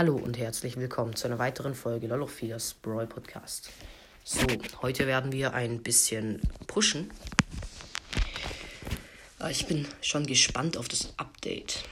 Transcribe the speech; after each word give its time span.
Hallo 0.00 0.16
und 0.16 0.38
herzlich 0.38 0.78
willkommen 0.78 1.14
zu 1.14 1.26
einer 1.26 1.38
weiteren 1.38 1.74
Folge 1.74 2.06
Lolophilas 2.06 2.72
Brawl 2.72 3.06
Podcast. 3.06 3.68
So, 4.24 4.46
heute 4.80 5.06
werden 5.06 5.30
wir 5.30 5.52
ein 5.52 5.82
bisschen 5.82 6.40
pushen. 6.66 7.10
Ah, 9.38 9.50
ich 9.50 9.66
bin 9.66 9.86
schon 10.00 10.24
gespannt 10.24 10.78
auf 10.78 10.88
das 10.88 11.12
Update. 11.18 11.84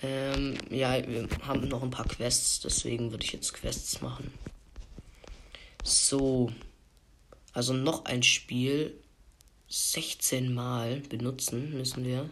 Ähm, 0.00 0.56
ja, 0.70 1.04
wir 1.08 1.26
haben 1.42 1.66
noch 1.66 1.82
ein 1.82 1.90
paar 1.90 2.06
Quests, 2.06 2.60
deswegen 2.60 3.10
würde 3.10 3.24
ich 3.24 3.32
jetzt 3.32 3.52
Quests 3.52 4.00
machen. 4.00 4.32
So, 5.82 6.52
also 7.52 7.72
noch 7.72 8.04
ein 8.04 8.22
Spiel 8.22 8.94
16 9.66 10.54
Mal 10.54 11.00
benutzen 11.00 11.72
müssen 11.72 12.04
wir. 12.04 12.30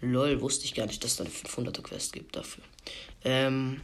Lol, 0.00 0.40
wusste 0.40 0.64
ich 0.64 0.74
gar 0.74 0.86
nicht, 0.86 1.02
dass 1.02 1.12
es 1.12 1.16
da 1.16 1.24
eine 1.24 1.32
500er 1.32 1.82
Quest 1.82 2.12
gibt 2.12 2.36
dafür. 2.36 2.64
Ähm. 3.24 3.80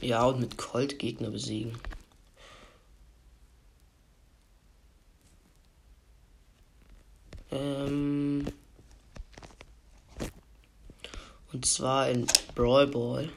Ja, 0.00 0.24
und 0.24 0.40
mit 0.40 0.56
Colt 0.56 0.98
Gegner 0.98 1.30
besiegen. 1.30 1.78
Ähm. 7.50 8.46
Und 11.52 11.66
zwar 11.66 12.08
in 12.08 12.26
Brawl 12.54 12.86
Ball. 12.86 13.28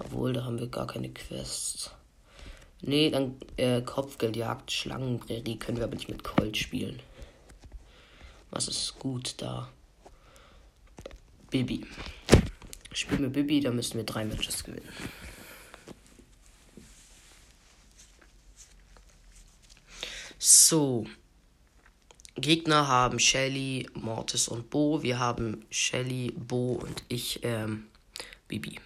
Obwohl, 0.00 0.32
da 0.32 0.44
haben 0.44 0.58
wir 0.58 0.66
gar 0.66 0.88
keine 0.88 1.10
Quests. 1.10 1.92
Nee, 2.82 3.10
dann 3.10 3.36
äh, 3.56 3.82
Kopfgeldjagd, 3.82 4.72
Schlangenprärie 4.72 5.58
können 5.58 5.78
wir 5.78 5.84
aber 5.84 5.94
nicht 5.94 6.08
mit 6.08 6.24
Colt 6.24 6.56
spielen. 6.56 7.00
Was 8.50 8.68
ist 8.68 8.98
gut 8.98 9.34
da? 9.38 9.68
Bibi. 11.50 11.86
Spielen 12.92 13.22
wir 13.22 13.28
Bibi, 13.28 13.60
da 13.60 13.70
müssen 13.70 13.96
wir 13.96 14.04
drei 14.04 14.24
Matches 14.24 14.64
gewinnen. 14.64 14.88
So. 20.38 21.06
Gegner 22.36 22.88
haben 22.88 23.18
Shelly, 23.18 23.88
Mortis 23.94 24.48
und 24.48 24.70
Bo. 24.70 25.02
Wir 25.02 25.18
haben 25.18 25.66
Shelly, 25.70 26.32
Bo 26.36 26.72
und 26.72 27.04
ich, 27.08 27.40
ähm, 27.42 27.86
Bibi. 28.48 28.80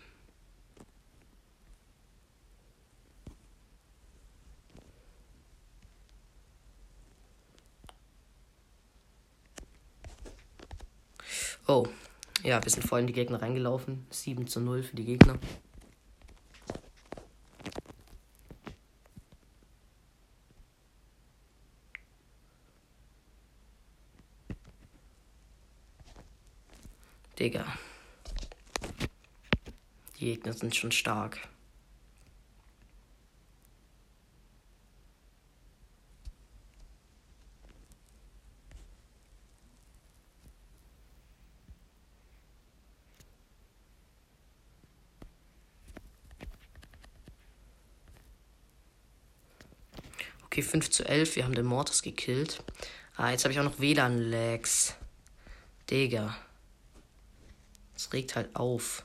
Oh, 11.67 11.87
ja, 12.43 12.63
wir 12.63 12.71
sind 12.71 12.87
voll 12.87 13.01
in 13.01 13.07
die 13.07 13.15
Gegner 13.15 13.41
reingelaufen. 13.41 14.07
7 14.11 14.47
zu 14.47 14.61
0 14.61 14.83
für 14.83 14.97
die 14.97 15.05
Gegner. 15.05 15.39
Digga. 27.39 27.65
Die 30.21 30.27
Gegner 30.27 30.53
sind 30.53 30.77
schon 30.77 30.93
stark. 30.93 31.49
Okay, 50.55 50.63
5 50.63 50.89
zu 50.89 51.05
11. 51.05 51.35
Wir 51.35 51.43
haben 51.43 51.55
den 51.57 51.67
Mortis 51.67 52.01
gekillt. 52.01 52.63
Ah, 53.17 53.33
jetzt 53.33 53.43
habe 53.43 53.53
ich 53.53 53.59
auch 53.59 53.65
noch 53.65 53.81
WLAN-Lags. 53.81 54.95
Digga. 55.91 56.37
Das 57.95 58.13
regt 58.13 58.37
halt 58.37 58.55
auf. 58.55 59.03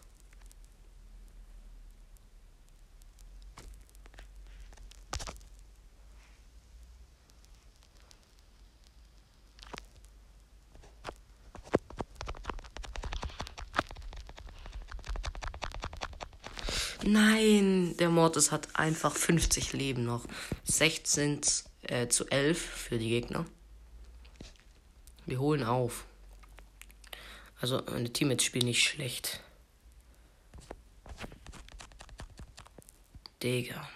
Nein, 17.03 17.88
der 17.99 18.09
Mortis 18.09 18.51
hat 18.51 18.75
einfach 18.75 19.15
50 19.15 19.73
Leben 19.73 20.05
noch. 20.05 20.25
16 20.63 21.41
äh, 21.83 22.07
zu 22.07 22.25
11 22.29 22.59
für 22.59 22.97
die 22.97 23.09
Gegner. 23.09 23.45
Wir 25.25 25.39
holen 25.39 25.63
auf. 25.63 26.05
Also 27.61 27.81
meine 27.91 28.11
Teammates 28.11 28.45
spielen 28.45 28.65
nicht 28.65 28.83
schlecht. 28.83 29.41
Digga. 33.43 33.87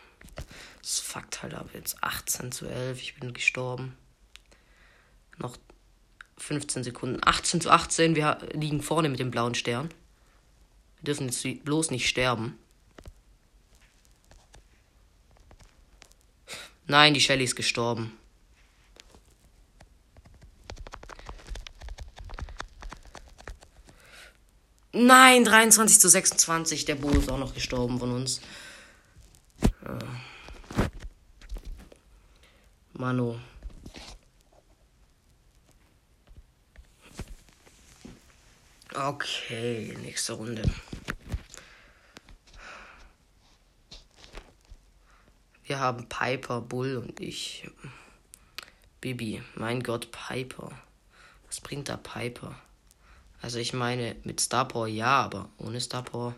Das 0.81 0.99
fuckt 0.99 1.41
halt 1.41 1.53
ab 1.53 1.69
jetzt. 1.73 2.03
18 2.03 2.51
zu 2.51 2.67
11. 2.67 3.01
Ich 3.01 3.15
bin 3.15 3.33
gestorben. 3.33 3.97
Noch 5.37 5.57
15 6.37 6.83
Sekunden. 6.83 7.19
18 7.23 7.61
zu 7.61 7.71
18. 7.71 8.15
Wir 8.15 8.37
liegen 8.51 8.81
vorne 8.81 9.09
mit 9.09 9.19
dem 9.19 9.31
blauen 9.31 9.55
Stern. 9.55 9.89
Wir 10.97 11.05
dürfen 11.05 11.29
jetzt 11.29 11.63
bloß 11.63 11.91
nicht 11.91 12.07
sterben. 12.07 12.57
Nein, 16.87 17.13
die 17.13 17.21
Shelly 17.21 17.45
ist 17.45 17.55
gestorben. 17.55 18.17
Nein, 24.91 25.43
23 25.43 25.99
zu 25.99 26.07
26. 26.07 26.85
Der 26.85 26.95
Bo 26.95 27.09
ist 27.09 27.31
auch 27.31 27.39
noch 27.39 27.53
gestorben 27.53 27.97
von 27.99 28.11
uns. 28.11 28.41
Äh. 29.83 30.05
Mano. 32.93 33.39
Okay, 38.93 39.97
nächste 40.03 40.33
Runde. 40.33 40.61
Wir 45.65 45.79
haben 45.79 46.09
Piper, 46.09 46.61
Bull 46.61 46.97
und 46.97 47.19
ich. 47.19 47.69
Bibi. 48.99 49.41
Mein 49.55 49.81
Gott, 49.81 50.09
Piper. 50.11 50.71
Was 51.47 51.61
bringt 51.61 51.89
da 51.89 51.97
Piper? 51.97 52.55
Also 53.41 53.59
ich 53.59 53.73
meine, 53.73 54.15
mit 54.23 54.39
Star 54.39 54.87
ja, 54.87 55.21
aber 55.21 55.49
ohne 55.57 55.79
Star. 55.81 56.35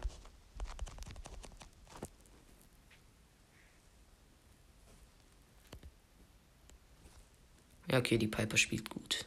Ja, 7.91 7.99
okay, 7.99 8.17
die 8.17 8.27
Piper 8.27 8.57
spielt 8.57 8.89
gut. 8.89 9.25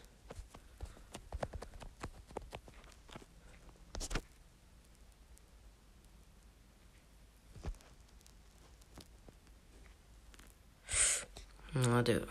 Na, 11.85 12.03
der 12.03 12.27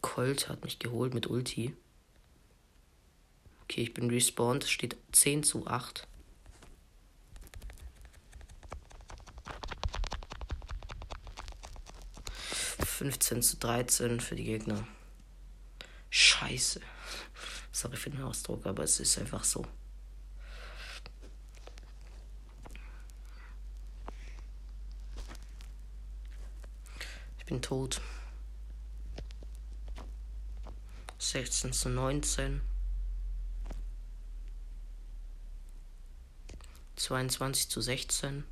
Colt 0.00 0.48
hat 0.48 0.62
mich 0.62 0.78
geholt 0.78 1.12
mit 1.12 1.26
Ulti. 1.26 1.74
Okay, 3.62 3.82
ich 3.82 3.94
bin 3.94 4.10
respawned. 4.10 4.64
Es 4.64 4.70
steht 4.70 4.96
10 5.12 5.42
zu 5.42 5.66
8. 5.66 6.06
Fünfzehn 12.84 13.42
zu 13.42 13.56
13 13.56 14.20
für 14.20 14.36
die 14.36 14.44
Gegner. 14.44 14.86
Scheiße. 16.10 16.80
Sorry 17.72 17.96
für 17.96 18.10
den 18.10 18.22
Ausdruck, 18.22 18.66
aber 18.66 18.84
es 18.84 19.00
ist 19.00 19.18
einfach 19.18 19.42
so. 19.42 19.66
Bin 27.50 27.60
tot. 27.60 28.00
16 31.18 31.72
zu 31.72 31.88
19. 31.88 32.60
22 36.94 37.68
zu 37.68 37.80
16. 37.80 38.44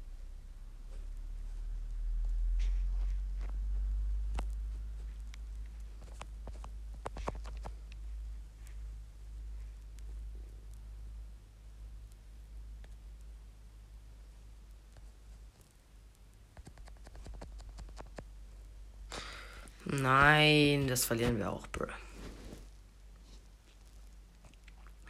Nein, 19.90 20.87
das 20.98 21.04
verlieren 21.04 21.38
wir 21.38 21.52
auch, 21.52 21.64
bruh. 21.68 21.86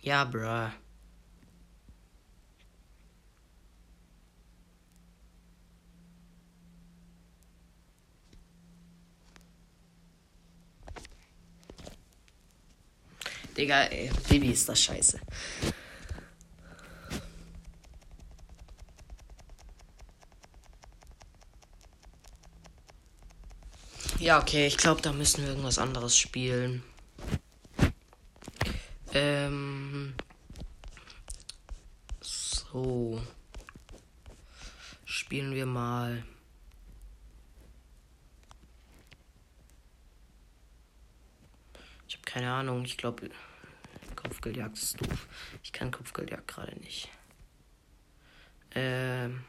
Ja, 0.03 0.25
bruh. 0.25 0.71
Digga, 13.57 13.85
ey, 13.85 14.11
Baby 14.29 14.51
ist 14.51 14.69
das 14.69 14.81
scheiße. 14.81 15.19
Ja, 24.21 24.41
okay, 24.41 24.67
ich 24.67 24.77
glaube, 24.77 25.01
da 25.01 25.13
müssen 25.13 25.43
wir 25.43 25.51
irgendwas 25.51 25.79
anderes 25.79 26.19
spielen. 26.19 26.83
Ähm. 29.13 30.15
So. 32.21 33.23
Spielen 35.05 35.55
wir 35.55 35.67
mal. 35.67 36.25
Ich 42.09 42.17
habe 42.17 42.25
keine 42.25 42.53
Ahnung, 42.53 42.85
ich 42.85 42.97
glaube. 42.97 43.31
Kopfgeldjagd 44.17 44.77
ist 44.77 45.01
doof. 45.01 45.29
Ich 45.63 45.73
kann 45.73 45.93
Kopfgeldjagd 45.93 46.49
gerade 46.49 46.77
nicht. 46.81 47.09
Ähm. 48.75 49.45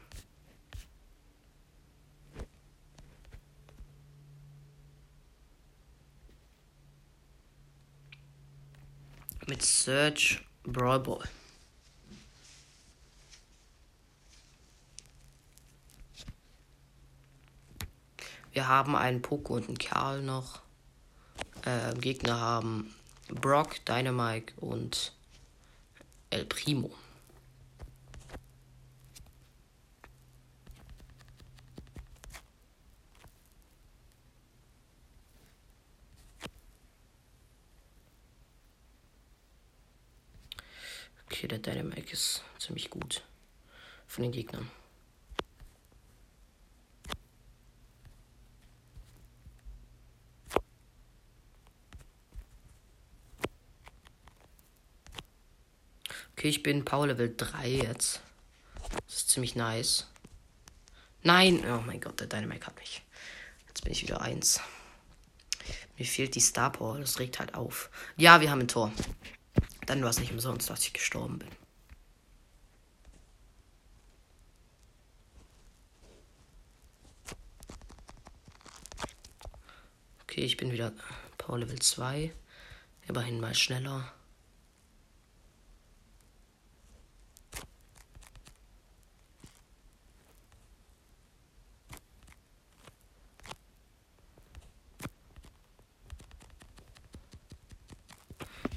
Mit 9.46 9.62
Search 9.62 10.44
Brawl 10.64 11.00
Ball. 11.00 11.28
Wir 18.52 18.66
haben 18.66 18.96
einen 18.96 19.22
Poco 19.22 19.54
und 19.54 19.68
einen 19.68 19.78
Karl 19.78 20.22
noch. 20.22 20.60
Äh, 21.64 21.94
Gegner 21.94 22.40
haben 22.40 22.94
Brock, 23.28 23.84
Dynamite 23.84 24.52
und 24.56 25.12
El 26.30 26.44
Primo. 26.46 26.90
Okay, 41.40 41.48
der 41.48 41.58
Dynamite 41.58 42.12
ist 42.12 42.44
ziemlich 42.58 42.90
gut 42.90 43.22
von 44.06 44.24
den 44.24 44.30
Gegnern. 44.30 44.70
Okay, 56.32 56.48
ich 56.48 56.62
bin 56.62 56.84
Power 56.84 57.06
Level 57.06 57.34
3 57.34 57.68
jetzt. 57.70 58.20
Das 59.06 59.16
ist 59.16 59.30
ziemlich 59.30 59.56
nice. 59.56 60.08
Nein! 61.22 61.64
Oh 61.64 61.80
mein 61.86 62.02
Gott, 62.02 62.20
der 62.20 62.26
Dynamite 62.26 62.66
hat 62.66 62.76
mich. 62.76 63.00
Jetzt 63.66 63.82
bin 63.82 63.92
ich 63.92 64.02
wieder 64.02 64.20
1. 64.20 64.60
Mir 65.96 66.04
fehlt 66.04 66.34
die 66.34 66.40
Star 66.40 66.70
Power, 66.70 66.98
das 66.98 67.18
regt 67.18 67.38
halt 67.38 67.54
auf. 67.54 67.88
Ja, 68.18 68.42
wir 68.42 68.50
haben 68.50 68.60
ein 68.60 68.68
Tor. 68.68 68.92
Dann 69.90 70.04
war 70.04 70.10
es 70.10 70.20
nicht 70.20 70.30
umsonst, 70.30 70.70
dass 70.70 70.84
ich 70.84 70.92
gestorben 70.92 71.40
bin. 71.40 71.48
Okay, 80.22 80.42
ich 80.42 80.56
bin 80.56 80.70
wieder 80.70 80.92
Power 81.38 81.58
Level 81.58 81.80
2. 81.80 82.32
Immerhin 83.08 83.40
mal 83.40 83.56
schneller. 83.56 84.12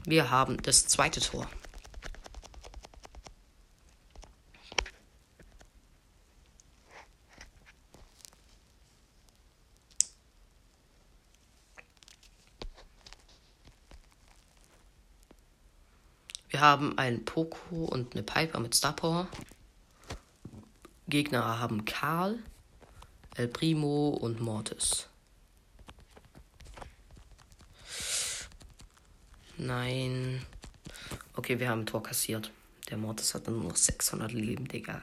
Wir 0.06 0.30
haben 0.30 0.62
das 0.62 0.86
zweite 0.88 1.22
Tor. 1.22 1.48
Wir 16.50 16.60
haben 16.60 16.98
einen 16.98 17.24
Poco 17.24 17.86
und 17.86 18.14
eine 18.14 18.24
Piper 18.24 18.60
mit 18.60 18.76
Star 18.76 18.94
Power. 18.94 19.28
Gegner 21.08 21.60
haben 21.60 21.86
Karl, 21.86 22.40
El 23.36 23.48
Primo 23.48 24.10
und 24.10 24.42
Mortis. 24.42 25.08
Nein. 29.66 30.42
Okay, 31.38 31.58
wir 31.58 31.70
haben 31.70 31.82
ein 31.82 31.86
Tor 31.86 32.04
kassiert. 32.04 32.52
Der 32.90 32.98
Mortis 32.98 33.34
hat 33.34 33.48
nur 33.48 33.64
noch 33.64 33.78
600 33.78 34.34
Leben, 34.34 34.68
Digga. 34.68 35.02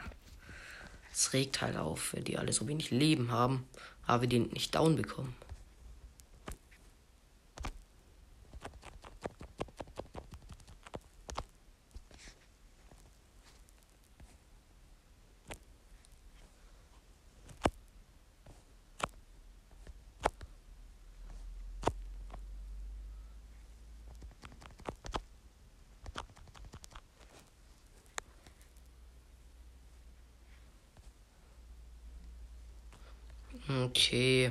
Es 1.10 1.32
regt 1.32 1.62
halt 1.62 1.78
auf, 1.78 2.12
wenn 2.12 2.24
die 2.24 2.36
alle 2.36 2.52
so 2.52 2.68
wenig 2.68 2.90
Leben 2.90 3.30
haben, 3.32 3.66
aber 4.06 4.22
wir 4.22 4.28
den 4.28 4.48
nicht 4.48 4.74
down 4.74 4.96
bekommen. 4.96 5.34
Okay. 33.70 34.50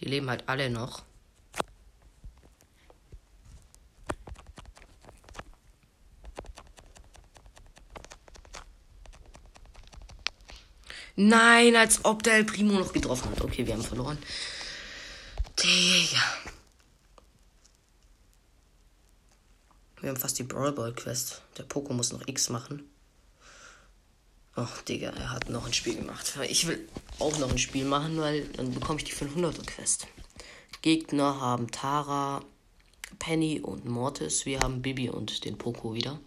Die 0.00 0.06
leben 0.06 0.30
halt 0.30 0.40
alle 0.52 0.68
noch. 0.68 1.02
Nein, 11.16 11.74
als 11.76 12.04
ob 12.04 12.22
der 12.22 12.34
El 12.34 12.44
Primo 12.44 12.78
noch 12.78 12.92
getroffen 12.92 13.30
hat. 13.30 13.40
Okay, 13.40 13.66
wir 13.66 13.74
haben 13.74 13.82
verloren. 13.82 14.18
Digga. 15.58 16.22
Wir 20.00 20.10
haben 20.10 20.16
fast 20.18 20.38
die 20.38 20.42
Brawl 20.42 20.72
Ball 20.72 20.92
Quest. 20.92 21.42
Der 21.56 21.62
Poco 21.62 21.94
muss 21.94 22.12
noch 22.12 22.26
X 22.26 22.50
machen. 22.50 22.90
Ach, 24.54 24.82
Digga, 24.82 25.10
er 25.10 25.30
hat 25.30 25.48
noch 25.48 25.66
ein 25.66 25.72
Spiel 25.72 25.96
gemacht. 25.96 26.34
Ich 26.48 26.66
will 26.66 26.86
auch 27.18 27.38
noch 27.38 27.50
ein 27.50 27.58
Spiel 27.58 27.86
machen, 27.86 28.18
weil 28.18 28.44
dann 28.48 28.74
bekomme 28.74 28.98
ich 28.98 29.04
die 29.04 29.14
500er 29.14 29.64
Quest. 29.64 30.06
Gegner 30.82 31.40
haben 31.40 31.70
Tara, 31.70 32.42
Penny 33.20 33.60
und 33.60 33.84
Mortis. 33.84 34.46
Wir 34.46 34.58
haben 34.58 34.82
Bibi 34.82 35.10
und 35.10 35.44
den 35.44 35.56
Poco 35.56 35.94
wieder. 35.94 36.18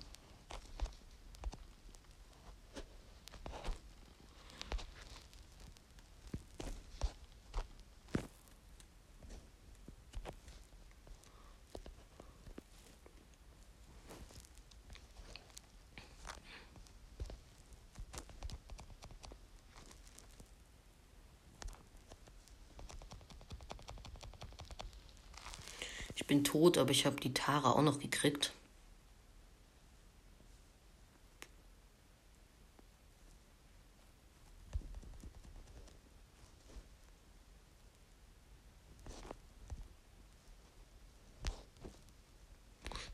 tot, 26.55 26.77
aber 26.77 26.91
ich 26.91 27.05
habe 27.05 27.19
die 27.19 27.33
Tara 27.33 27.71
auch 27.71 27.81
noch 27.81 27.99
gekriegt. 27.99 28.53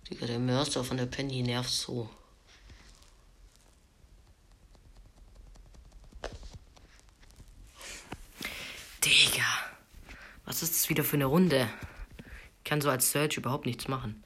Digga, 0.08 0.28
der 0.28 0.38
Mörser 0.38 0.84
von 0.84 0.98
der 0.98 1.08
Penny 1.08 1.42
nervt 1.42 1.72
so. 1.72 2.08
Digga, 9.04 9.42
was 10.46 10.62
ist 10.62 10.76
das 10.76 10.90
wieder 10.90 11.04
für 11.04 11.16
eine 11.16 11.26
Runde? 11.26 11.68
Ich 12.72 12.74
kann 12.74 12.80
so 12.80 12.90
als 12.90 13.12
Search 13.12 13.36
überhaupt 13.36 13.66
nichts 13.66 13.90
machen. 13.90 14.24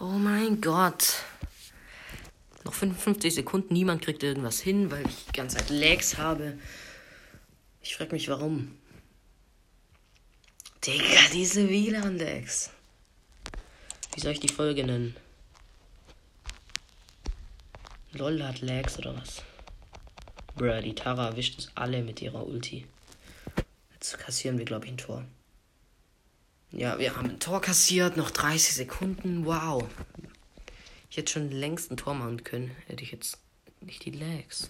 Oh 0.00 0.18
mein 0.18 0.60
Gott. 0.74 1.22
Noch 2.64 2.74
55 2.74 3.32
Sekunden, 3.32 3.74
niemand 3.74 4.02
kriegt 4.02 4.24
irgendwas 4.24 4.58
hin, 4.58 4.90
weil 4.90 5.06
ich 5.06 5.26
die 5.26 5.32
ganze 5.32 5.58
Zeit 5.58 5.70
Lags 5.70 6.18
habe. 6.18 6.58
Ich 7.80 7.94
frage 7.94 8.10
mich, 8.10 8.28
warum. 8.28 8.76
Digga, 10.84 11.28
diese 11.32 11.68
WLAN-Lags. 11.68 12.70
Wie 14.14 14.20
soll 14.20 14.32
ich 14.32 14.40
die 14.40 14.52
Folge 14.52 14.82
nennen? 14.82 15.14
LOL 18.10 18.42
hat 18.42 18.60
Lags 18.60 18.98
oder 18.98 19.16
was? 19.16 19.44
Bruh, 20.56 20.80
die 20.80 20.96
Tara 20.96 21.28
erwischt 21.28 21.56
es 21.60 21.70
alle 21.76 22.02
mit 22.02 22.20
ihrer 22.20 22.44
Ulti. 22.44 22.84
Jetzt 23.92 24.18
kassieren 24.18 24.58
wir, 24.58 24.64
glaube 24.64 24.86
ich, 24.86 24.90
ein 24.90 24.98
Tor. 24.98 25.24
Ja, 26.72 26.98
wir 26.98 27.14
haben 27.14 27.30
ein 27.30 27.38
Tor 27.38 27.60
kassiert, 27.60 28.16
noch 28.16 28.32
30 28.32 28.74
Sekunden. 28.74 29.46
Wow. 29.46 29.88
Ich 31.14 31.18
hätte 31.18 31.30
schon 31.30 31.48
längst 31.52 31.92
ein 31.92 31.96
Tor 31.96 32.12
machen 32.14 32.42
können. 32.42 32.72
Hätte 32.88 33.04
ich 33.04 33.12
jetzt 33.12 33.38
nicht 33.80 34.04
die 34.04 34.10
Lags. 34.10 34.68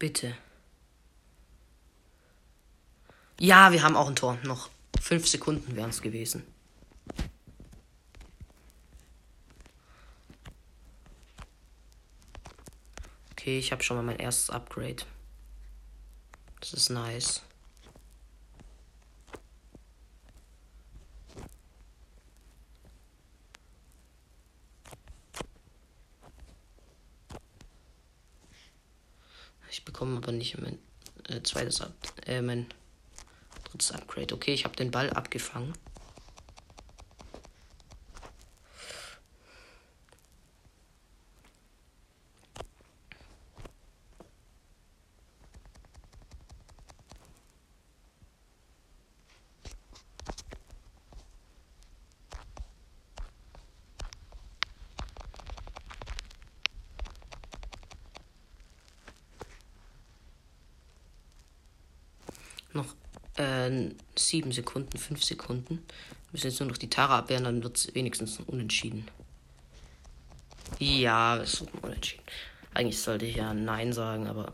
Bitte. 0.00 0.36
Ja, 3.38 3.70
wir 3.70 3.84
haben 3.84 3.94
auch 3.94 4.08
ein 4.08 4.16
Tor. 4.16 4.36
Noch 4.42 4.68
fünf 5.00 5.28
Sekunden 5.28 5.76
wären 5.76 5.90
es 5.90 6.02
gewesen. 6.02 6.42
Okay, 13.46 13.60
ich 13.60 13.70
habe 13.70 13.80
schon 13.80 13.96
mal 13.96 14.02
mein 14.02 14.18
erstes 14.18 14.50
Upgrade. 14.50 15.04
Das 16.58 16.72
ist 16.72 16.90
nice. 16.90 17.42
Ich 29.70 29.84
bekomme 29.84 30.16
aber 30.16 30.32
nicht 30.32 30.60
mein 30.60 30.80
äh, 31.28 31.40
zweites 31.44 31.80
Up 31.80 31.92
äh, 32.26 32.42
mein 32.42 32.66
drittes 33.62 33.92
Upgrade. 33.92 34.34
Okay, 34.34 34.54
ich 34.54 34.64
habe 34.64 34.74
den 34.74 34.90
Ball 34.90 35.08
abgefangen. 35.10 35.72
7 64.36 64.52
Sekunden, 64.52 64.98
fünf 64.98 65.24
Sekunden. 65.24 65.76
Wir 65.76 66.32
müssen 66.32 66.48
jetzt 66.48 66.60
nur 66.60 66.68
noch 66.68 66.76
die 66.76 66.90
Tara 66.90 67.20
abwehren, 67.20 67.44
dann 67.44 67.62
wird 67.62 67.78
es 67.78 67.94
wenigstens 67.94 68.38
unentschieden. 68.40 69.08
Ja, 70.78 71.38
es 71.38 71.54
ist 71.54 71.68
unentschieden. 71.80 72.22
Eigentlich 72.74 73.00
sollte 73.00 73.24
ich 73.24 73.36
ja 73.36 73.54
Nein 73.54 73.94
sagen, 73.94 74.26
aber 74.26 74.52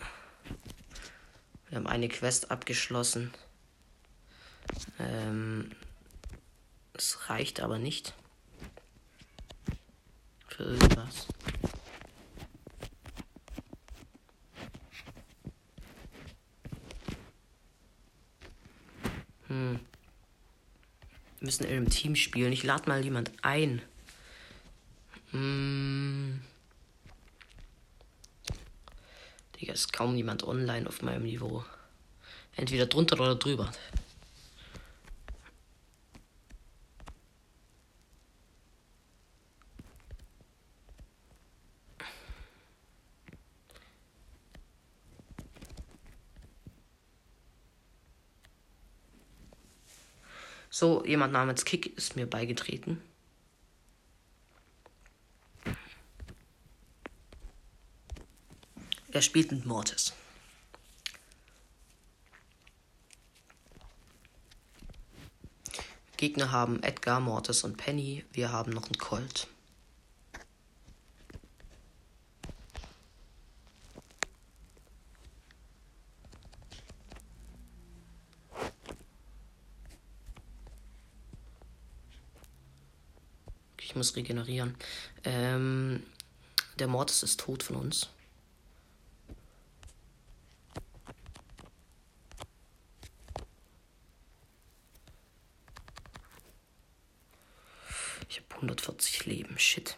wir 1.68 1.78
haben 1.78 1.88
eine 1.88 2.08
Quest 2.08 2.52
abgeschlossen. 2.52 3.32
Ähm, 5.00 5.72
es 6.94 7.28
reicht 7.28 7.58
aber 7.58 7.80
nicht. 7.80 8.14
Für 10.46 10.62
irgendwas. 10.62 11.26
Müssen 21.52 21.64
in 21.64 21.76
einem 21.76 21.90
Team 21.90 22.16
spielen. 22.16 22.52
Ich 22.52 22.62
lade 22.62 22.88
mal 22.88 23.04
jemand 23.04 23.30
ein. 23.42 23.82
Hm. 25.32 26.40
Digga, 29.60 29.74
ist 29.74 29.92
kaum 29.92 30.16
jemand 30.16 30.44
online 30.44 30.88
auf 30.88 31.02
meinem 31.02 31.24
Niveau. 31.24 31.62
Entweder 32.56 32.86
drunter 32.86 33.20
oder 33.20 33.34
drüber. 33.34 33.70
So, 50.82 51.04
jemand 51.04 51.32
namens 51.32 51.64
Kick 51.64 51.96
ist 51.96 52.16
mir 52.16 52.26
beigetreten. 52.26 53.00
Er 59.12 59.22
spielt 59.22 59.52
mit 59.52 59.64
Mortis. 59.64 60.12
Gegner 66.16 66.50
haben 66.50 66.82
Edgar, 66.82 67.20
Mortis 67.20 67.62
und 67.62 67.76
Penny. 67.76 68.24
Wir 68.32 68.50
haben 68.50 68.72
noch 68.72 68.86
einen 68.86 68.98
Colt. 68.98 69.46
Muss 84.02 84.16
regenerieren. 84.16 84.74
Ähm, 85.22 86.02
der 86.80 86.88
Mortis 86.88 87.22
ist 87.22 87.38
tot 87.38 87.62
von 87.62 87.76
uns. 87.76 88.08
Ich 98.28 98.38
habe 98.38 98.54
140 98.56 99.26
Leben. 99.26 99.56
Shit. 99.56 99.96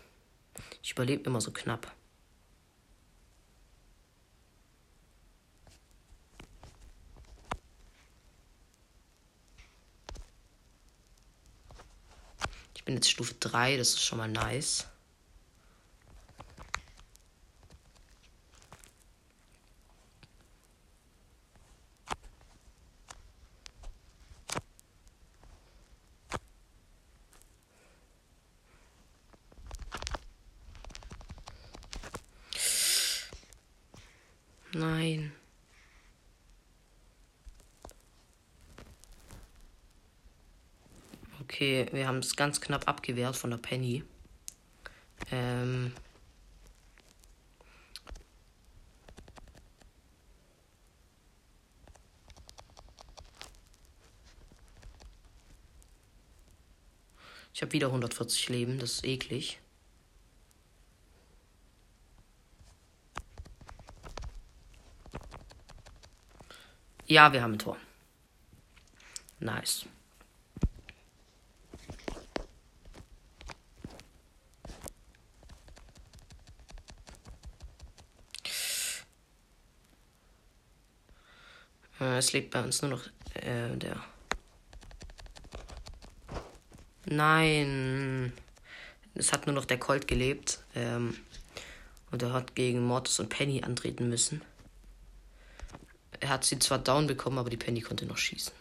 Ich 0.82 0.92
überlebe 0.92 1.24
immer 1.24 1.40
so 1.40 1.50
knapp. 1.50 1.90
bin 12.94 12.98
jetzt 12.98 13.10
Stufe 13.10 13.34
3, 13.40 13.76
das 13.76 13.88
ist 13.88 14.04
schon 14.04 14.18
mal 14.18 14.28
nice. 14.28 14.86
Nein. 34.72 35.32
Okay, 41.54 41.86
wir 41.92 42.08
haben 42.08 42.18
es 42.18 42.34
ganz 42.34 42.60
knapp 42.60 42.88
abgewehrt 42.88 43.36
von 43.36 43.50
der 43.50 43.58
Penny. 43.58 44.02
Ähm. 45.30 45.92
Ich 57.52 57.62
habe 57.62 57.72
wieder 57.72 57.86
140 57.86 58.48
Leben, 58.48 58.80
das 58.80 58.94
ist 58.94 59.04
eklig. 59.04 59.60
Ja, 67.06 67.32
wir 67.32 67.44
haben 67.44 67.52
ein 67.52 67.58
Tor. 67.60 67.76
Nice. 69.38 69.86
es 82.18 82.32
lebt 82.32 82.50
bei 82.50 82.62
uns 82.62 82.82
nur 82.82 82.90
noch 82.92 83.06
äh, 83.34 83.76
der. 83.76 84.02
Nein. 87.06 88.32
Es 89.14 89.32
hat 89.32 89.46
nur 89.46 89.54
noch 89.54 89.64
der 89.64 89.78
Colt 89.78 90.08
gelebt. 90.08 90.60
Ähm, 90.74 91.16
und 92.10 92.22
er 92.22 92.32
hat 92.32 92.54
gegen 92.54 92.84
Mortis 92.84 93.18
und 93.18 93.28
Penny 93.28 93.62
antreten 93.62 94.08
müssen. 94.08 94.42
Er 96.20 96.28
hat 96.28 96.44
sie 96.44 96.58
zwar 96.58 96.78
down 96.78 97.06
bekommen, 97.06 97.38
aber 97.38 97.50
die 97.50 97.56
Penny 97.56 97.80
konnte 97.80 98.06
noch 98.06 98.18
schießen. 98.18 98.52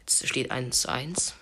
Jetzt 0.00 0.28
steht 0.28 0.50
1 0.50 0.82
zu 0.82 0.88
1. 0.88 1.34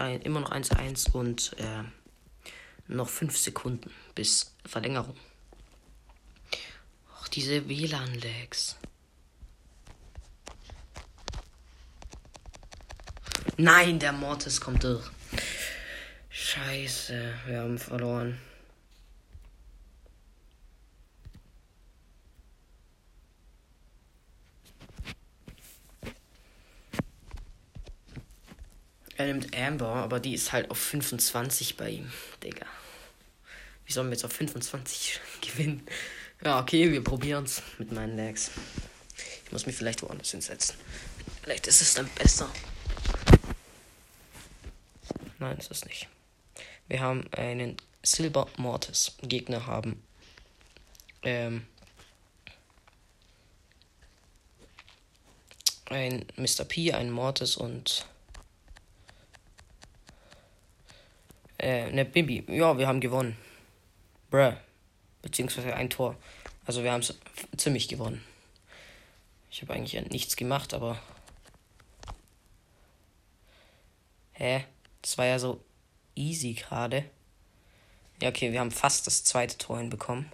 ein, 0.00 0.22
immer 0.22 0.40
noch 0.40 0.50
1-1 0.50 1.12
und 1.12 1.52
äh, 1.58 1.84
noch 2.88 3.08
5 3.08 3.36
Sekunden 3.36 3.90
bis 4.14 4.54
Verlängerung. 4.66 5.16
Ach, 7.16 7.28
diese 7.28 7.68
WLAN-Lags. 7.68 8.76
Nein, 13.56 13.98
der 13.98 14.12
Mortis 14.12 14.60
kommt 14.60 14.84
durch. 14.84 15.04
Scheiße, 16.30 17.34
wir 17.46 17.60
haben 17.60 17.78
verloren. 17.78 18.38
Er 29.20 29.26
nimmt 29.26 29.54
Amber, 29.54 29.96
aber 29.96 30.18
die 30.18 30.32
ist 30.32 30.50
halt 30.50 30.70
auf 30.70 30.78
25 30.78 31.76
bei 31.76 31.90
ihm, 31.90 32.10
Digga. 32.42 32.64
Wie 33.84 33.92
sollen 33.92 34.06
wir 34.08 34.14
jetzt 34.14 34.24
auf 34.24 34.32
25 34.32 35.20
gewinnen? 35.42 35.86
Ja, 36.42 36.58
okay, 36.58 36.90
wir 36.90 37.04
probieren 37.04 37.44
es 37.44 37.62
mit 37.76 37.92
meinen 37.92 38.16
Lags. 38.16 38.50
Ich 39.44 39.52
muss 39.52 39.66
mich 39.66 39.76
vielleicht 39.76 40.00
woanders 40.00 40.30
hinsetzen. 40.30 40.74
Vielleicht 41.42 41.66
ist 41.66 41.82
es 41.82 41.92
dann 41.92 42.08
besser. 42.14 42.48
Nein, 45.38 45.58
ist 45.58 45.70
es 45.70 45.84
nicht. 45.84 46.08
Wir 46.88 47.00
haben 47.00 47.30
einen 47.32 47.76
Silber 48.02 48.48
Mortis. 48.56 49.18
Gegner 49.20 49.66
haben 49.66 50.02
ähm, 51.24 51.66
ein 55.90 56.24
Mr. 56.36 56.64
P, 56.64 56.94
ein 56.94 57.10
Mortis 57.10 57.58
und 57.58 58.06
äh, 61.60 61.84
eine 61.84 62.04
Bibi. 62.04 62.44
Ja, 62.48 62.76
wir 62.78 62.86
haben 62.88 63.00
gewonnen. 63.00 63.36
Bruh. 64.30 64.52
Beziehungsweise 65.22 65.74
ein 65.74 65.90
Tor. 65.90 66.16
Also 66.64 66.82
wir 66.82 66.92
haben 66.92 67.00
es 67.00 67.18
ziemlich 67.56 67.88
gewonnen. 67.88 68.24
Ich 69.50 69.62
habe 69.62 69.74
eigentlich 69.74 70.00
nichts 70.10 70.36
gemacht, 70.36 70.72
aber. 70.74 71.00
Hä? 74.32 74.64
Das 75.02 75.18
war 75.18 75.26
ja 75.26 75.38
so 75.38 75.62
easy 76.14 76.54
gerade. 76.54 77.04
Ja, 78.22 78.28
okay, 78.28 78.52
wir 78.52 78.60
haben 78.60 78.70
fast 78.70 79.06
das 79.06 79.24
zweite 79.24 79.58
Tor 79.58 79.78
hinbekommen. 79.78 80.30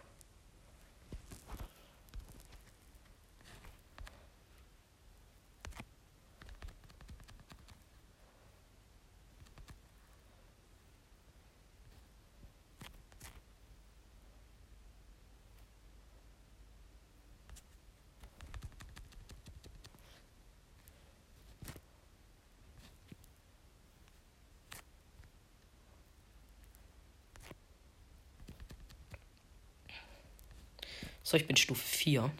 So, 31.37 31.41
ich 31.41 31.47
bin 31.47 31.57
Stufe 31.59 31.87
4. 31.87 32.31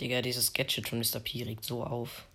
Digga, 0.00 0.20
dieses 0.20 0.52
Gadget 0.52 0.88
von 0.88 0.98
Mr. 0.98 1.20
P 1.20 1.44
regt 1.44 1.64
so 1.64 1.84
auf. 1.84 2.26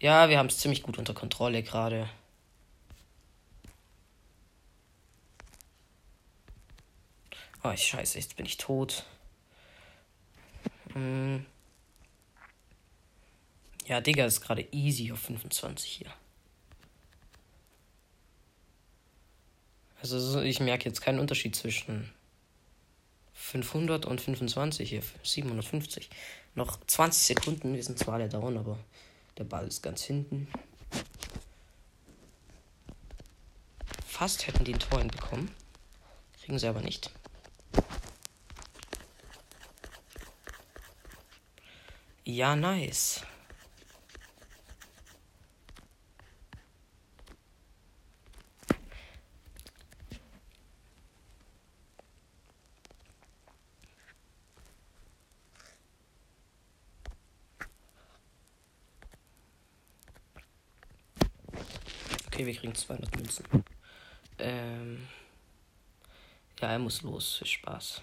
Ja, 0.00 0.30
wir 0.30 0.38
haben 0.38 0.46
es 0.46 0.56
ziemlich 0.58 0.82
gut 0.82 0.98
unter 0.98 1.12
Kontrolle 1.12 1.62
gerade. 1.62 2.08
Oh, 7.62 7.70
ich 7.70 7.82
scheiße, 7.82 8.18
jetzt 8.18 8.36
bin 8.36 8.46
ich 8.46 8.56
tot. 8.56 9.04
Hm. 10.94 11.44
Ja, 13.86 14.00
Digga, 14.00 14.24
ist 14.24 14.40
gerade 14.40 14.66
easy 14.72 15.12
auf 15.12 15.20
25 15.20 15.90
hier. 15.90 16.12
Also 20.00 20.40
ich 20.40 20.60
merke 20.60 20.86
jetzt 20.86 21.02
keinen 21.02 21.20
Unterschied 21.20 21.54
zwischen 21.54 22.10
500 23.34 24.06
und 24.06 24.18
25 24.18 24.88
hier. 24.88 25.02
750. 25.22 26.08
Noch 26.54 26.80
20 26.86 27.22
Sekunden. 27.22 27.74
Wir 27.74 27.84
sind 27.84 27.98
zwar 27.98 28.14
alle 28.14 28.30
down, 28.30 28.56
aber 28.56 28.78
der 29.38 29.44
Ball 29.44 29.66
ist 29.66 29.82
ganz 29.82 30.02
hinten. 30.02 30.48
Fast 34.06 34.46
hätten 34.46 34.64
die 34.64 34.74
ein 34.74 34.78
Tor 34.80 35.02
bekommen. 35.04 35.50
Kriegen 36.42 36.58
sie 36.58 36.68
aber 36.68 36.82
nicht. 36.82 37.10
Ja, 42.24 42.54
nice. 42.54 43.22
wir 62.50 62.58
kriegen 62.58 62.74
200 62.74 63.16
Münzen. 63.16 63.44
Ähm, 64.38 65.06
ja, 66.60 66.72
er 66.72 66.78
muss 66.80 67.02
los. 67.02 67.36
Viel 67.38 67.46
Spaß. 67.46 68.02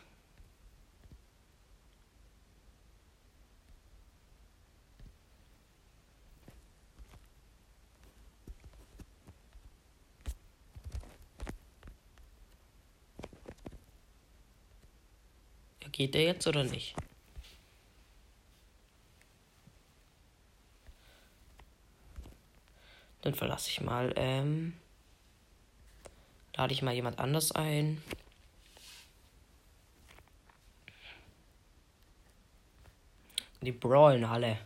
Geht 15.92 16.16
er 16.16 16.24
jetzt 16.24 16.46
oder 16.46 16.64
nicht? 16.64 16.96
Dann 23.28 23.36
verlasse 23.36 23.70
ich 23.70 23.82
mal. 23.82 24.14
Ähm, 24.16 24.72
lade 26.56 26.72
ich 26.72 26.82
mal 26.82 26.94
jemand 26.94 27.20
anders 27.20 27.52
ein. 27.52 28.02
Die 33.62 33.74
brawlen 33.74 34.24
alle. 34.24 34.58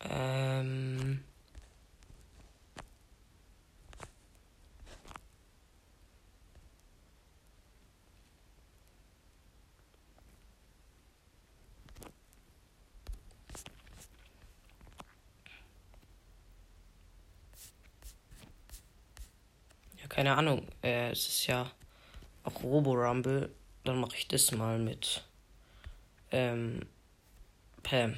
Ähm. 0.00 1.22
Ja, 20.02 20.08
keine 20.22 20.36
Ahnung. 20.36 20.68
Äh, 20.84 21.10
es 21.10 21.26
ist 21.26 21.46
ja 21.48 21.68
auch 22.44 22.62
Robo 22.62 22.92
Rumble. 22.92 23.50
Dann 23.82 23.98
mache 23.98 24.14
ich 24.14 24.28
das 24.28 24.52
mal 24.52 24.78
mit 24.78 25.24
ähm, 26.30 26.86
Pam. 27.82 28.16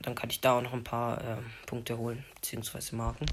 Dann 0.00 0.14
kann 0.14 0.28
ich 0.28 0.42
da 0.42 0.58
auch 0.58 0.60
noch 0.60 0.74
ein 0.74 0.84
paar 0.84 1.24
äh, 1.24 1.36
Punkte 1.64 1.96
holen, 1.96 2.22
beziehungsweise 2.34 2.96
Marken. 2.96 3.24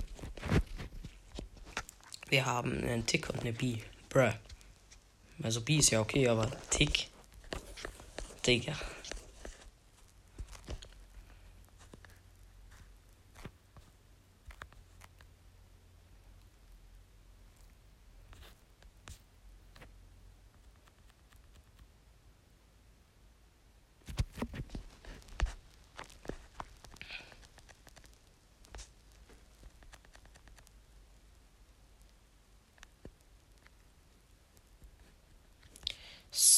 Wir 2.29 2.45
haben 2.45 2.71
einen 2.71 3.06
Tick 3.06 3.29
und 3.29 3.41
eine 3.41 3.51
B. 3.51 3.79
Bruh. 4.08 4.32
Also 5.43 5.60
B 5.60 5.75
ist 5.75 5.89
ja 5.89 5.99
okay, 5.99 6.25
aber 6.29 6.49
Tick. 6.69 7.10
Digga. 8.47 8.77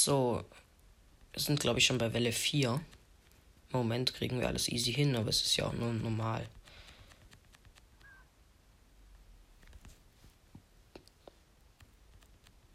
So. 0.06 0.46
Wir 1.34 1.42
sind, 1.42 1.55
glaube 1.66 1.80
ich, 1.80 1.88
schon 1.88 1.98
bei 1.98 2.14
Welle 2.14 2.32
4. 2.32 2.80
Im 3.74 3.78
Moment 3.80 4.14
kriegen 4.14 4.40
wir 4.40 4.48
alles 4.48 4.70
easy 4.70 4.94
hin, 4.94 5.16
aber 5.16 5.30
es 5.30 5.42
ist 5.42 5.58
ja 5.58 5.66
auch 5.66 5.74
nur 5.74 5.92
normal. 5.92 6.48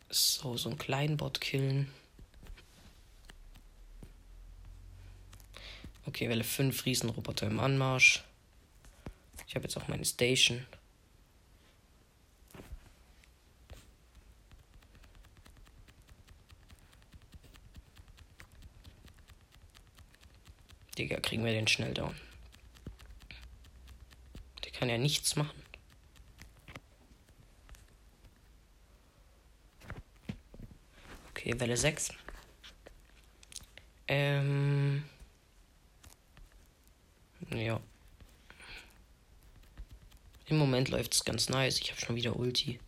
So, 0.08 0.56
so 0.56 0.70
einen 0.70 0.78
kleinen 0.78 1.16
Bot 1.16 1.40
killen. 1.40 1.88
Okay, 6.06 6.28
Welle 6.28 6.42
5 6.42 6.84
Riesenroboter 6.84 7.46
im 7.46 7.60
Anmarsch. 7.60 8.24
Ich 9.46 9.54
habe 9.54 9.66
jetzt 9.66 9.76
auch 9.76 9.86
meine 9.86 10.04
Station. 10.04 10.66
Digga, 21.00 21.18
kriegen 21.18 21.46
wir 21.46 21.52
den 21.52 21.66
schnell 21.66 21.94
down. 21.94 22.14
Der 24.62 24.70
kann 24.72 24.90
ja 24.90 24.98
nichts 24.98 25.34
machen. 25.34 25.62
Okay, 31.30 31.58
Welle 31.58 31.78
6. 31.78 32.10
Ähm. 34.08 35.04
Ja. 37.48 37.80
Im 40.48 40.58
Moment 40.58 40.90
läuft 40.90 41.14
es 41.14 41.24
ganz 41.24 41.48
nice. 41.48 41.80
Ich 41.80 41.90
habe 41.92 42.00
schon 42.00 42.16
wieder 42.16 42.36
Ulti. 42.36 42.78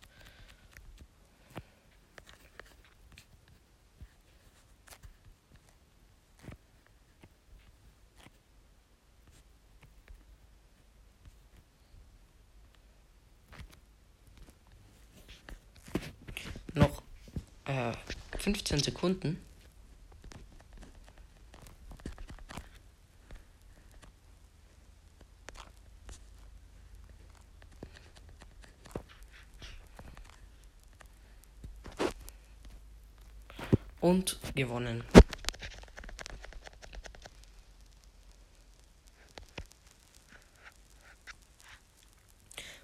Noch 16.75 17.03
äh, 17.65 17.93
15 18.73 18.83
Sekunden. 18.83 19.39
Und 33.99 34.39
gewonnen. 34.55 35.03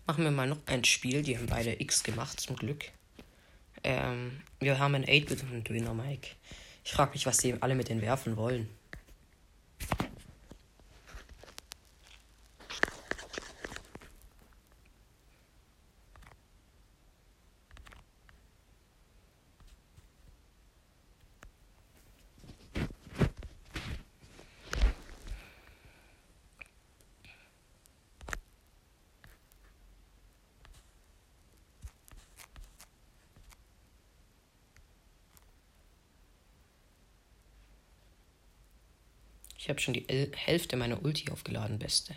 Machen 0.06 0.24
wir 0.24 0.32
mal 0.32 0.48
noch 0.48 0.58
ein 0.68 0.84
Spiel. 0.86 1.24
Die 1.24 1.38
haben 1.38 1.48
beide 1.48 1.82
X 1.82 2.04
gemacht, 2.04 2.40
zum 2.40 2.56
Glück. 2.56 2.92
Ähm, 3.90 4.42
wir 4.60 4.78
haben 4.78 4.94
ein 4.94 5.06
8-Bit 5.06 5.42
und 5.42 5.52
einen 5.52 5.64
Döner 5.64 5.96
Mike. 5.96 6.28
Ich 6.84 6.92
frage 6.92 7.14
mich, 7.14 7.26
was 7.26 7.38
die 7.38 7.60
alle 7.60 7.74
mit 7.74 7.90
den 7.90 8.02
werfen 8.02 8.38
wollen. 8.38 8.70
Ich 39.60 39.68
habe 39.68 39.82
schon 39.82 39.94
die 39.94 40.08
El 40.08 40.32
Hälfte 40.34 40.78
meiner 40.78 41.04
Ulti 41.04 41.30
aufgeladen, 41.32 41.80
Beste. 41.80 42.16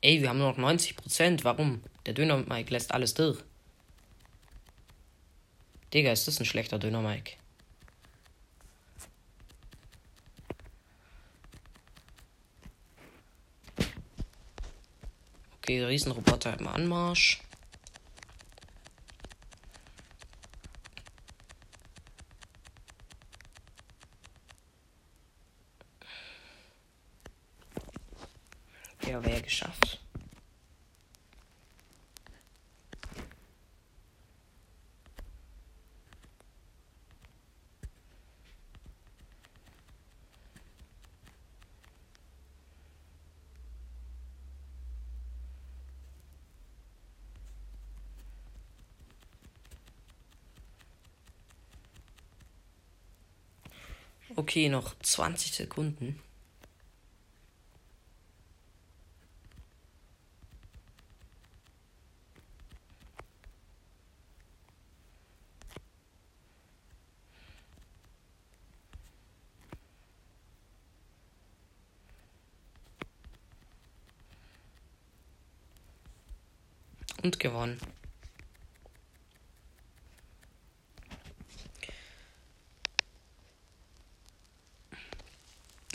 Ey, 0.00 0.20
wir 0.20 0.28
haben 0.28 0.38
nur 0.38 0.52
noch 0.52 0.58
90%. 0.58 1.44
Warum? 1.44 1.84
Der 2.06 2.14
Döner 2.14 2.38
Mike 2.38 2.72
lässt 2.72 2.92
alles 2.92 3.14
durch. 3.14 3.38
Digga, 5.94 6.10
ist 6.10 6.26
das 6.26 6.40
ein 6.40 6.44
schlechter 6.44 6.80
Döner 6.80 7.02
Mike? 7.02 7.36
Okay, 15.58 15.84
Riesenroboter 15.84 16.58
im 16.58 16.66
Anmarsch. 16.66 17.40
Okay, 54.52 54.68
noch 54.68 54.94
20 54.98 55.54
Sekunden. 55.54 56.20
Und 77.22 77.40
gewonnen. 77.40 77.80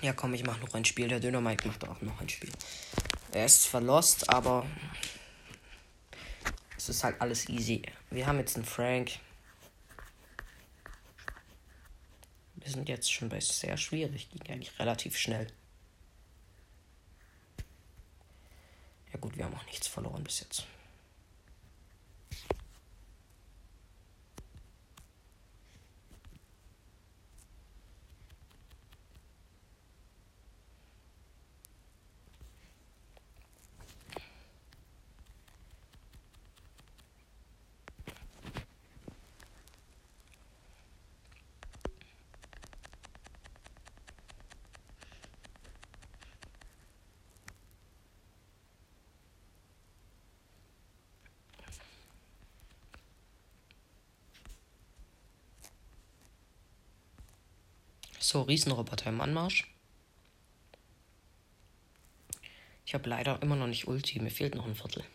Ja, 0.07 0.13
komm, 0.13 0.33
ich 0.33 0.45
mach 0.45 0.57
noch 0.61 0.73
ein 0.73 0.85
Spiel. 0.85 1.09
Der 1.09 1.19
Dynamite 1.19 1.67
macht 1.67 1.85
auch 1.85 2.01
noch 2.01 2.21
ein 2.21 2.29
Spiel. 2.29 2.49
Er 3.33 3.45
ist 3.45 3.65
verlost, 3.65 4.29
aber 4.29 4.65
es 6.77 6.87
ist 6.87 7.03
halt 7.03 7.19
alles 7.19 7.49
easy. 7.49 7.81
Wir 8.09 8.25
haben 8.25 8.39
jetzt 8.39 8.55
einen 8.55 8.63
Frank. 8.63 9.19
Wir 12.55 12.71
sind 12.71 12.87
jetzt 12.87 13.11
schon 13.11 13.27
bei 13.27 13.41
sehr 13.41 13.75
schwierig. 13.75 14.29
Ging 14.29 14.49
eigentlich 14.49 14.79
relativ 14.79 15.17
schnell. 15.17 15.47
Ja 19.11 19.19
gut, 19.19 19.35
wir 19.35 19.43
haben 19.43 19.55
auch 19.55 19.65
nichts 19.65 19.87
verloren 19.87 20.23
bis 20.23 20.39
jetzt. 20.39 20.65
So, 58.29 58.41
Riesenroboter 58.41 59.07
im 59.07 59.21
Anmarsch. 59.21 59.73
Ich 62.85 62.93
habe 62.93 63.09
leider 63.09 63.41
immer 63.41 63.55
noch 63.55 63.67
nicht 63.67 63.87
Ulti. 63.87 64.19
Mir 64.19 64.31
fehlt 64.31 64.53
noch 64.53 64.65
ein 64.65 64.75
Viertel. 64.75 65.05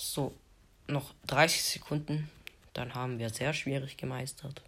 So, 0.00 0.32
noch 0.86 1.12
30 1.26 1.77
Sekunden. 1.88 2.28
Dann 2.74 2.94
haben 2.94 3.18
wir 3.18 3.30
sehr 3.30 3.54
schwierig 3.54 3.96
gemeistert. 3.96 4.62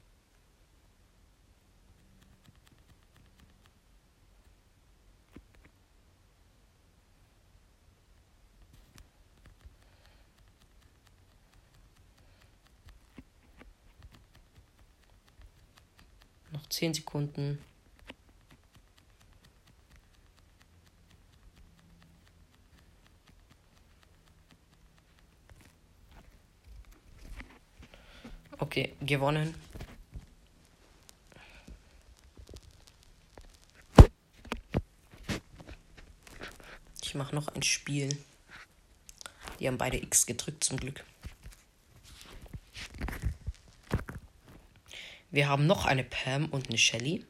Noch 16.52 16.66
10 16.70 16.94
Sekunden. 16.94 17.58
Okay, 28.70 28.94
gewonnen. 29.00 29.52
Ich 37.02 37.16
mache 37.16 37.34
noch 37.34 37.48
ein 37.48 37.64
Spiel. 37.64 38.16
Die 39.58 39.66
haben 39.66 39.76
beide 39.76 40.00
X 40.00 40.24
gedrückt 40.24 40.62
zum 40.62 40.76
Glück. 40.76 41.02
Wir 45.32 45.48
haben 45.48 45.66
noch 45.66 45.84
eine 45.84 46.04
Pam 46.04 46.46
und 46.46 46.68
eine 46.68 46.78
Shelly. 46.78 47.26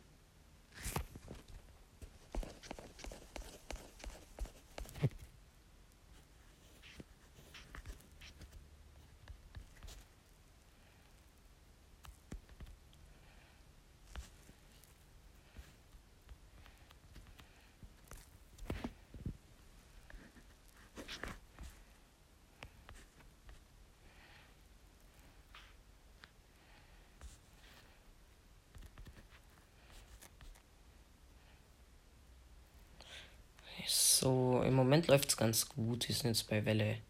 So, 34.21 34.63
im 34.67 34.75
Moment 34.75 35.07
läuft 35.09 35.30
es 35.30 35.30
ganz 35.41 35.71
gut. 35.71 36.07
Wir 36.07 36.15
sind 36.15 36.29
jetzt 36.29 36.49
bei 36.49 36.67
Welle 36.67 37.01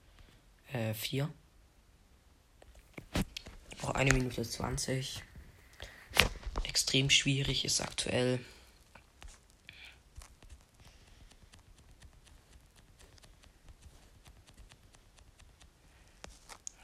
4. 0.94 1.28
Äh, 3.12 3.22
Noch 3.82 3.90
eine 3.90 4.12
Minute 4.12 4.42
20. 4.44 5.24
Extrem 6.62 7.10
schwierig 7.10 7.64
ist 7.64 7.80
aktuell. 7.80 8.38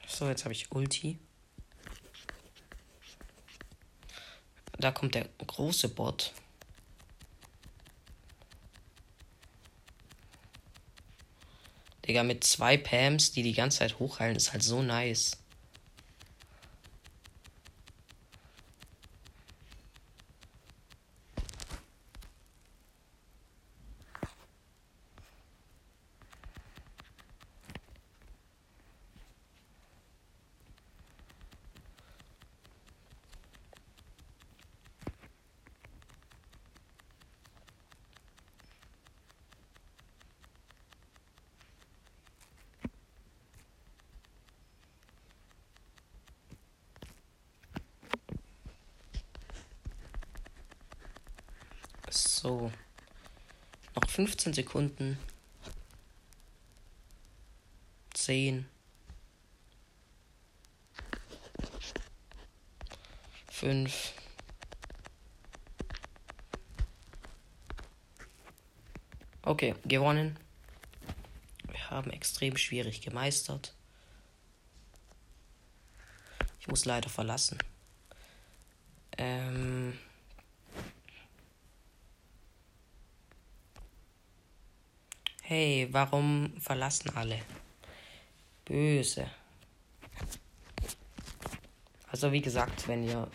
So, 0.08 0.26
jetzt 0.26 0.44
habe 0.44 0.52
ich 0.52 0.72
Ulti. 0.72 1.16
Da 4.78 4.90
kommt 4.90 5.14
der 5.14 5.28
große 5.46 5.90
Bot. 5.90 6.34
Digga, 12.06 12.22
mit 12.22 12.44
zwei 12.44 12.76
Pams, 12.76 13.32
die 13.32 13.42
die 13.42 13.52
ganze 13.52 13.78
Zeit 13.78 13.98
hochheilen, 13.98 14.36
ist 14.36 14.52
halt 14.52 14.62
so 14.62 14.82
nice. 14.82 15.32
So. 52.46 52.70
Noch 53.96 54.08
15 54.08 54.52
Sekunden. 54.52 55.18
10. 58.14 58.68
5. 63.48 63.92
4. 63.92 64.16
Okay, 69.42 69.74
gewonnen. 69.84 70.38
Wir 71.68 71.90
haben 71.90 72.12
extrem 72.12 72.56
schwierig 72.56 73.00
gemeistert. 73.00 73.74
Ich 76.60 76.68
muss 76.68 76.84
leider 76.84 77.08
verlassen. 77.08 77.58
Warum 85.96 86.52
verlassen 86.60 87.10
alle? 87.16 87.40
Böse. 88.66 89.30
Also 92.10 92.32
wie 92.32 92.42
gesagt, 92.42 92.86
wenn 92.86 93.02
ihr 93.02 93.26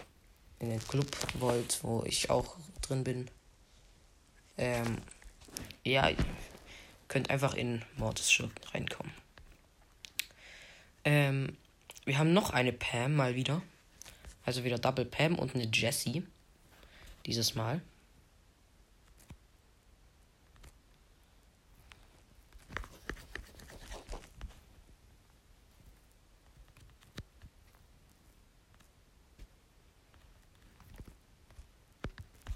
in 0.60 0.69
den 0.69 0.88
Club 0.88 1.10
wollt, 1.39 1.84
wo 1.84 2.04
ich 2.06 2.30
auch 2.30 2.58
drin 2.84 3.04
bin, 3.04 3.32
ähm, 4.60 5.00
ja, 5.84 6.12
könnt 7.08 7.32
einfach 7.32 7.56
in 7.56 7.84
Mortis 7.97 8.32
Schurken 8.32 8.63
reinkommen. 8.71 9.12
Ähm, 11.04 11.58
wir 12.06 12.19
haben 12.19 12.32
noch 12.32 12.52
eine 12.52 12.74
Pam 12.74 13.15
mal 13.15 13.34
wieder. 13.34 13.63
Also 14.45 14.63
wieder 14.63 14.78
Double 14.78 15.06
Pam 15.06 15.39
und 15.39 15.56
eine 15.56 15.65
Jessie. 15.65 16.24
Dieses 17.26 17.56
Mal. 17.56 17.82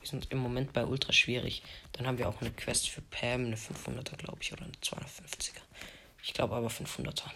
Wir 0.06 0.12
sind 0.12 0.32
im 0.32 0.38
Moment 0.38 0.65
bei 0.76 0.86
ultra 0.86 1.12
schwierig. 1.14 1.64
Dann 1.94 2.06
haben 2.06 2.20
wir 2.20 2.30
auch 2.30 2.42
eine 2.42 2.52
Quest 2.52 2.90
für 2.90 3.02
Pam, 3.02 3.46
eine 3.46 3.56
500er, 3.56 4.18
glaube 4.18 4.38
ich, 4.42 4.54
oder 4.54 4.64
eine 4.64 4.74
250er. 4.74 5.62
Ich 6.22 6.34
glaube 6.34 6.56
aber 6.56 6.68
500er. 6.68 7.32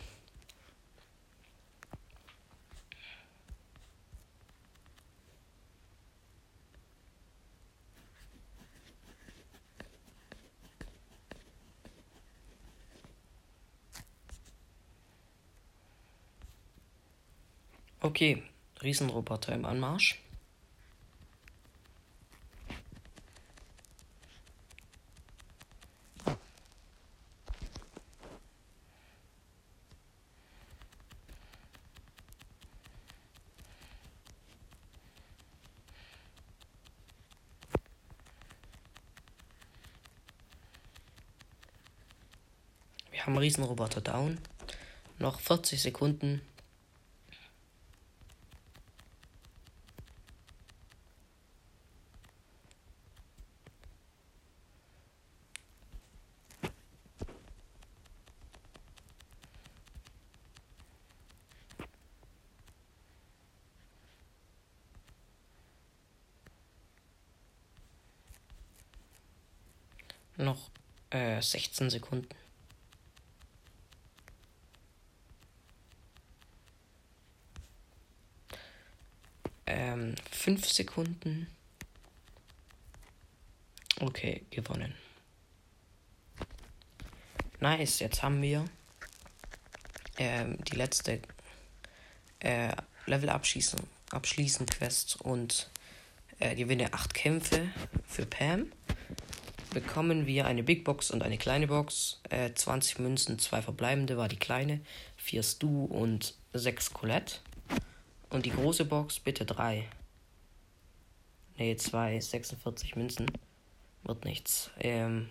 Okay, 18.02 18.42
Riesenroboter 18.82 19.54
im 19.54 19.66
Anmarsch. 19.66 20.20
Wir 43.20 43.26
haben 43.26 43.38
Riesenroboter 43.50 44.02
down. 44.02 44.38
Noch 45.18 45.40
40 45.40 45.82
Sekunden. 45.82 46.42
Noch 70.38 70.70
äh, 71.10 71.42
16 71.42 71.90
Sekunden. 71.90 72.30
Ähm, 79.70 80.16
5 80.50 80.68
Sekunden. 80.68 81.48
Okay, 84.00 84.42
gewonnen. 84.50 84.96
Nice, 87.60 88.00
jetzt 88.00 88.24
haben 88.24 88.42
wir 88.42 88.66
ähm, 90.18 90.58
die 90.64 90.76
letzte 90.76 91.22
äh, 92.40 92.72
Level 93.06 93.30
abschließen, 93.30 93.80
abschließen 94.10 94.66
Quest 94.66 95.22
und 95.22 95.70
äh, 96.40 96.56
gewinne 96.56 96.96
8 96.96 97.14
Kämpfe 97.14 97.70
für 98.08 98.26
Pam 98.26 98.72
bekommen 99.72 100.26
wir 100.26 100.48
eine 100.48 100.64
Big 100.64 100.84
Box 100.84 101.12
und 101.12 101.22
eine 101.22 101.38
kleine 101.38 101.68
Box. 101.68 102.22
Äh, 102.32 102.56
20 102.56 102.98
Münzen, 102.98 103.38
zwei 103.38 103.62
verbleibende 103.62 104.18
war 104.18 104.28
die 104.28 104.38
kleine, 104.38 104.82
4 105.18 105.44
Stu 105.44 105.86
und 105.86 106.34
6 106.54 106.92
Colette. 106.94 107.36
Und 108.32 108.48
die 108.48 108.52
große 108.52 108.86
Box 108.86 109.20
bitte 109.20 109.46
3. 109.46 109.88
Ne, 111.60 111.76
2, 111.76 112.22
46 112.22 112.96
Münzen. 112.96 113.30
Wird 114.04 114.24
nichts. 114.24 114.72
Ähm, 114.80 115.30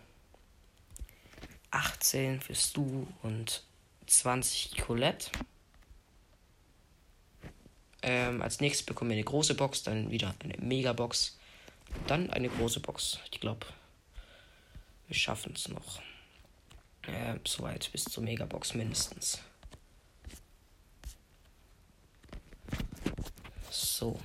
18 1.71 2.43
für 2.43 2.55
Stu 2.55 3.07
und 3.23 3.65
20 4.07 4.77
Colette. 4.77 5.31
Ähm, 8.03 8.43
als 8.43 8.61
nächstes 8.61 8.85
bekommen 8.85 9.11
wir 9.11 9.17
eine 9.17 9.25
große 9.25 9.55
Box, 9.55 9.83
dann 9.83 10.11
wieder 10.11 10.35
eine 10.41 10.55
Mega-Box, 10.59 11.39
dann 12.07 12.31
eine 12.31 12.51
große 12.51 12.81
Box. 12.81 13.19
Ich 13.33 13.41
glaube, 13.41 13.67
wir 15.09 15.17
schaffen 15.17 15.55
es 15.57 15.69
noch. 15.69 16.01
Äh, 17.07 17.39
soweit 17.47 17.91
bis 17.91 18.05
zur 18.05 18.23
Megabox 18.23 18.75
mindestens. 18.75 19.41
So. 23.71 24.21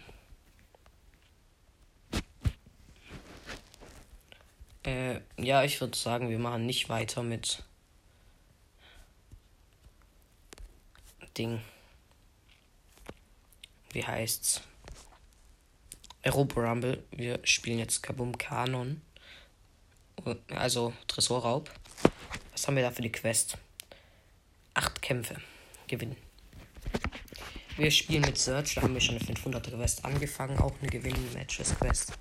Äh, 4.83 5.21
ja, 5.37 5.63
ich 5.63 5.79
würde 5.79 5.97
sagen, 5.97 6.29
wir 6.29 6.39
machen 6.39 6.65
nicht 6.65 6.89
weiter 6.89 7.23
mit 7.23 7.63
Ding. 11.37 11.61
Wie 13.91 14.05
heißt's? 14.05 14.61
Europa 16.23 16.61
Rumble. 16.61 17.03
Wir 17.11 17.39
spielen 17.43 17.79
jetzt 17.79 18.03
Kabum 18.03 18.37
Kanon. 18.37 19.01
Also 20.49 20.93
Tresorraub. 21.07 21.69
Was 22.51 22.67
haben 22.67 22.75
wir 22.75 22.83
da 22.83 22.91
für 22.91 23.01
die 23.01 23.11
Quest? 23.11 23.57
Acht 24.73 25.01
Kämpfe. 25.01 25.37
Gewinnen. 25.87 26.15
Wir 27.75 27.91
spielen 27.91 28.21
mit 28.21 28.37
Search. 28.37 28.75
Da 28.75 28.83
haben 28.83 28.93
wir 28.93 29.01
schon 29.01 29.17
eine 29.17 29.25
500er 29.25 29.75
Quest 29.75 30.05
angefangen. 30.05 30.59
Auch 30.59 30.73
eine 30.79 30.89
Gewinnen-Matches-Quest. 30.89 32.13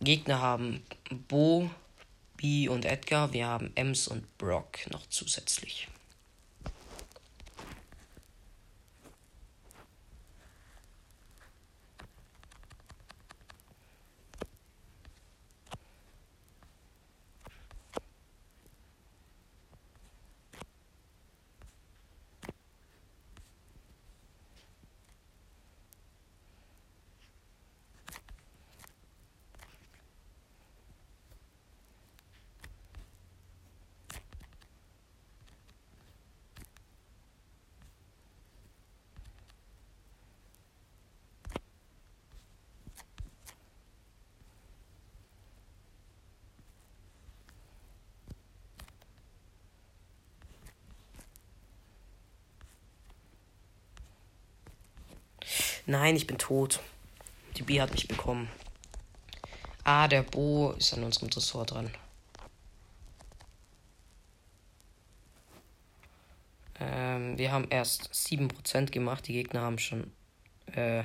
Gegner 0.00 0.40
haben 0.40 0.82
Bo, 1.10 1.70
B 2.36 2.68
und 2.68 2.84
Edgar. 2.84 3.32
Wir 3.32 3.46
haben 3.46 3.72
Ems 3.74 4.08
und 4.08 4.38
Brock 4.38 4.78
noch 4.90 5.06
zusätzlich. 5.08 5.88
Nein, 55.88 56.16
ich 56.16 56.26
bin 56.26 56.36
tot. 56.36 56.80
Die 57.56 57.62
B 57.62 57.80
hat 57.80 57.92
mich 57.92 58.08
bekommen. 58.08 58.48
Ah, 59.84 60.08
der 60.08 60.22
Bo 60.22 60.72
ist 60.72 60.92
an 60.92 61.04
unserem 61.04 61.30
Tresor 61.30 61.64
dran. 61.64 61.92
Ähm, 66.80 67.38
wir 67.38 67.52
haben 67.52 67.68
erst 67.70 68.12
7% 68.12 68.90
gemacht. 68.90 69.28
Die 69.28 69.32
Gegner 69.32 69.60
haben 69.60 69.78
schon 69.78 70.10
äh, 70.72 71.04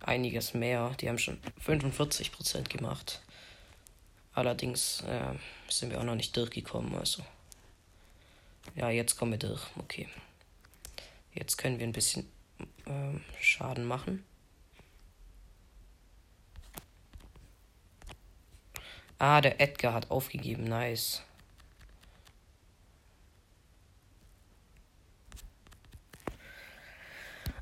einiges 0.00 0.54
mehr. 0.54 0.96
Die 1.00 1.08
haben 1.08 1.18
schon 1.18 1.38
45% 1.64 2.68
gemacht. 2.68 3.22
Allerdings 4.34 5.02
äh, 5.02 5.34
sind 5.68 5.92
wir 5.92 6.00
auch 6.00 6.04
noch 6.04 6.16
nicht 6.16 6.36
durchgekommen. 6.36 6.92
Also. 6.96 7.22
Ja, 8.74 8.90
jetzt 8.90 9.16
kommen 9.16 9.30
wir 9.30 9.38
durch. 9.38 9.62
Okay. 9.78 10.08
Jetzt 11.32 11.56
können 11.56 11.78
wir 11.78 11.86
ein 11.86 11.92
bisschen 11.92 12.28
äh, 12.88 13.42
Schaden 13.42 13.84
machen. 13.84 14.24
Ah, 19.18 19.40
der 19.40 19.60
Edgar 19.60 19.94
hat 19.94 20.10
aufgegeben. 20.10 20.64
Nice. 20.64 21.22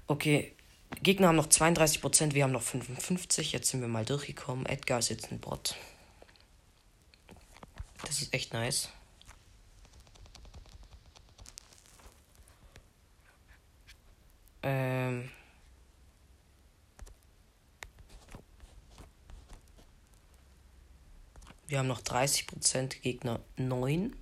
Okay, 0.07 0.55
Gegner 1.03 1.29
haben 1.29 1.37
noch 1.37 1.49
32%, 1.49 2.35
wir 2.35 2.45
haben 2.45 2.53
noch 2.53 2.63
55%. 2.63 3.41
Jetzt 3.53 3.71
sind 3.71 3.81
wir 3.81 3.89
mal 3.89 4.05
durchgekommen. 4.05 4.67
Edgar 4.67 4.99
ist 5.01 5.09
jetzt 5.09 5.33
ein 5.33 5.41
Bot. 5.41 5.75
Das 8.03 8.21
ist 8.21 8.33
echt 8.33 8.53
nice. 8.53 8.91
Ähm. 14.67 15.31
Wir 21.69 21.79
haben 21.79 21.87
noch 21.87 22.01
30% 22.01 23.01
Gegner 23.01 23.39
9. 23.57 24.17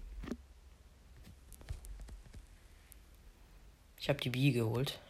Ich 3.98 4.10
habe 4.10 4.20
die 4.20 4.28
B 4.28 4.50
geholt. 4.50 5.00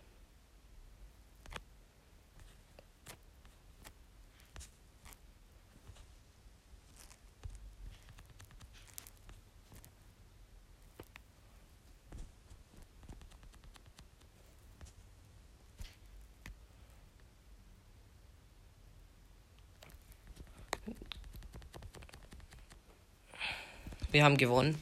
Wir 24.15 24.23
haben 24.23 24.37
gewonnen. 24.37 24.81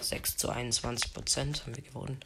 6 0.00 0.38
zu 0.38 0.48
21 0.48 1.12
Prozent 1.12 1.66
haben 1.66 1.76
wir 1.76 1.82
gewonnen. 1.82 2.18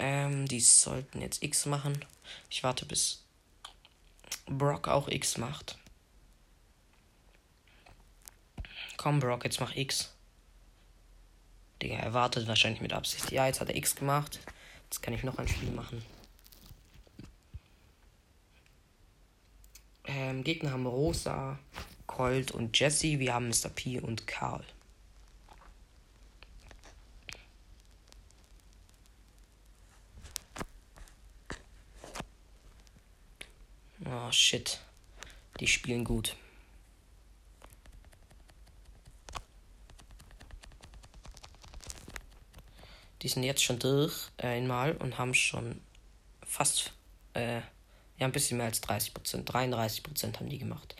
Ähm, 0.00 0.48
die 0.48 0.58
sollten 0.58 1.20
jetzt 1.20 1.40
X 1.40 1.66
machen. 1.66 2.04
Ich 2.50 2.64
warte, 2.64 2.84
bis 2.84 3.22
Brock 4.46 4.88
auch 4.88 5.06
X 5.06 5.38
macht. 5.38 5.78
Komm, 8.96 9.20
Brock, 9.20 9.44
jetzt 9.44 9.60
mach 9.60 9.76
X. 9.76 10.12
Digga, 11.80 11.94
er 11.94 12.12
wartet 12.12 12.48
wahrscheinlich 12.48 12.80
mit 12.80 12.92
Absicht. 12.92 13.30
Ja, 13.30 13.46
jetzt 13.46 13.60
hat 13.60 13.68
er 13.68 13.76
X 13.76 13.94
gemacht. 13.94 14.40
Jetzt 14.90 15.00
kann 15.00 15.14
ich 15.14 15.22
noch 15.22 15.38
ein 15.38 15.46
Spiel 15.46 15.70
machen. 15.70 16.04
Ähm, 20.06 20.42
Gegner 20.42 20.72
haben 20.72 20.86
Rosa, 20.86 21.60
Colt 22.16 22.50
und 22.50 22.78
Jesse. 22.78 23.18
Wir 23.18 23.34
haben 23.34 23.48
Mr. 23.48 23.68
P 23.68 24.00
und 24.00 24.26
Karl. 24.26 24.64
Oh 34.06 34.32
shit. 34.32 34.80
Die 35.60 35.66
spielen 35.66 36.04
gut. 36.04 36.36
Die 43.20 43.28
sind 43.28 43.42
jetzt 43.42 43.62
schon 43.62 43.78
durch 43.78 44.30
einmal 44.38 44.96
und 44.96 45.18
haben 45.18 45.34
schon 45.34 45.82
fast, 46.42 46.94
äh, 47.34 47.56
ja, 47.56 47.62
ein 48.20 48.32
bisschen 48.32 48.56
mehr 48.56 48.68
als 48.68 48.80
30 48.80 49.12
Prozent. 49.12 49.52
33 49.52 50.02
Prozent 50.02 50.40
haben 50.40 50.48
die 50.48 50.58
gemacht. 50.58 50.96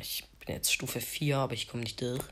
ich 0.00 0.24
bin 0.44 0.54
jetzt 0.54 0.72
Stufe 0.72 1.00
4, 1.20 1.36
aber 1.36 1.52
ich 1.52 1.68
komme 1.68 1.82
nicht 1.82 2.00
durch. 2.00 2.22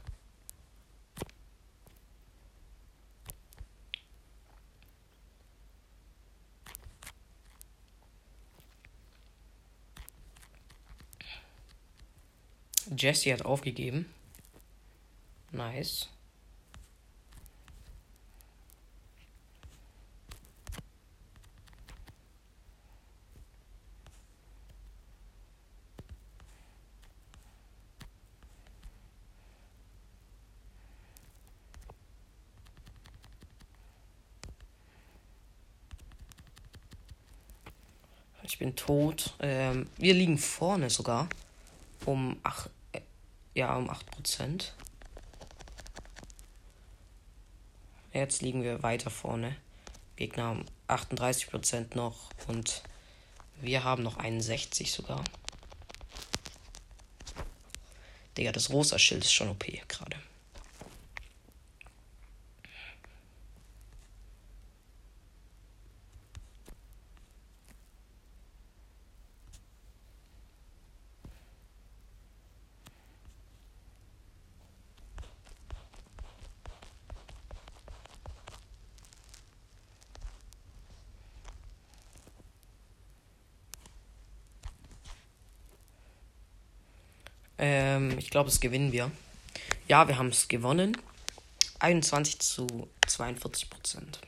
Jesse 12.96 13.34
hat 13.34 13.44
aufgegeben. 13.44 14.06
Nice. 15.52 16.08
Ich 38.48 38.58
bin 38.58 38.74
tot. 38.74 39.34
Ähm, 39.40 39.90
wir 39.98 40.14
liegen 40.14 40.38
vorne 40.38 40.88
sogar. 40.88 41.28
Um 42.06 42.38
8. 42.42 42.70
Äh, 42.92 43.00
ja, 43.54 43.76
um 43.76 43.90
8%. 43.90 44.72
Jetzt 48.14 48.40
liegen 48.40 48.62
wir 48.62 48.82
weiter 48.82 49.10
vorne. 49.10 49.54
Gegner 50.16 50.44
haben 50.44 50.64
38% 50.88 51.94
noch 51.94 52.30
und 52.46 52.82
wir 53.60 53.84
haben 53.84 54.02
noch 54.02 54.16
61 54.16 54.92
sogar. 54.92 55.22
Digga, 58.38 58.52
das 58.52 58.70
rosa 58.70 58.98
Schild 58.98 59.24
ist 59.24 59.32
schon 59.32 59.50
OP 59.50 59.66
gerade. 59.88 60.16
Ähm, 87.58 88.16
ich 88.18 88.27
glaube, 88.38 88.50
es 88.50 88.60
gewinnen 88.60 88.92
wir. 88.92 89.10
Ja, 89.88 90.06
wir 90.06 90.16
haben 90.16 90.28
es 90.28 90.46
gewonnen. 90.46 90.96
21 91.80 92.38
zu 92.38 92.68
42 93.04 93.68
Prozent. 93.68 94.20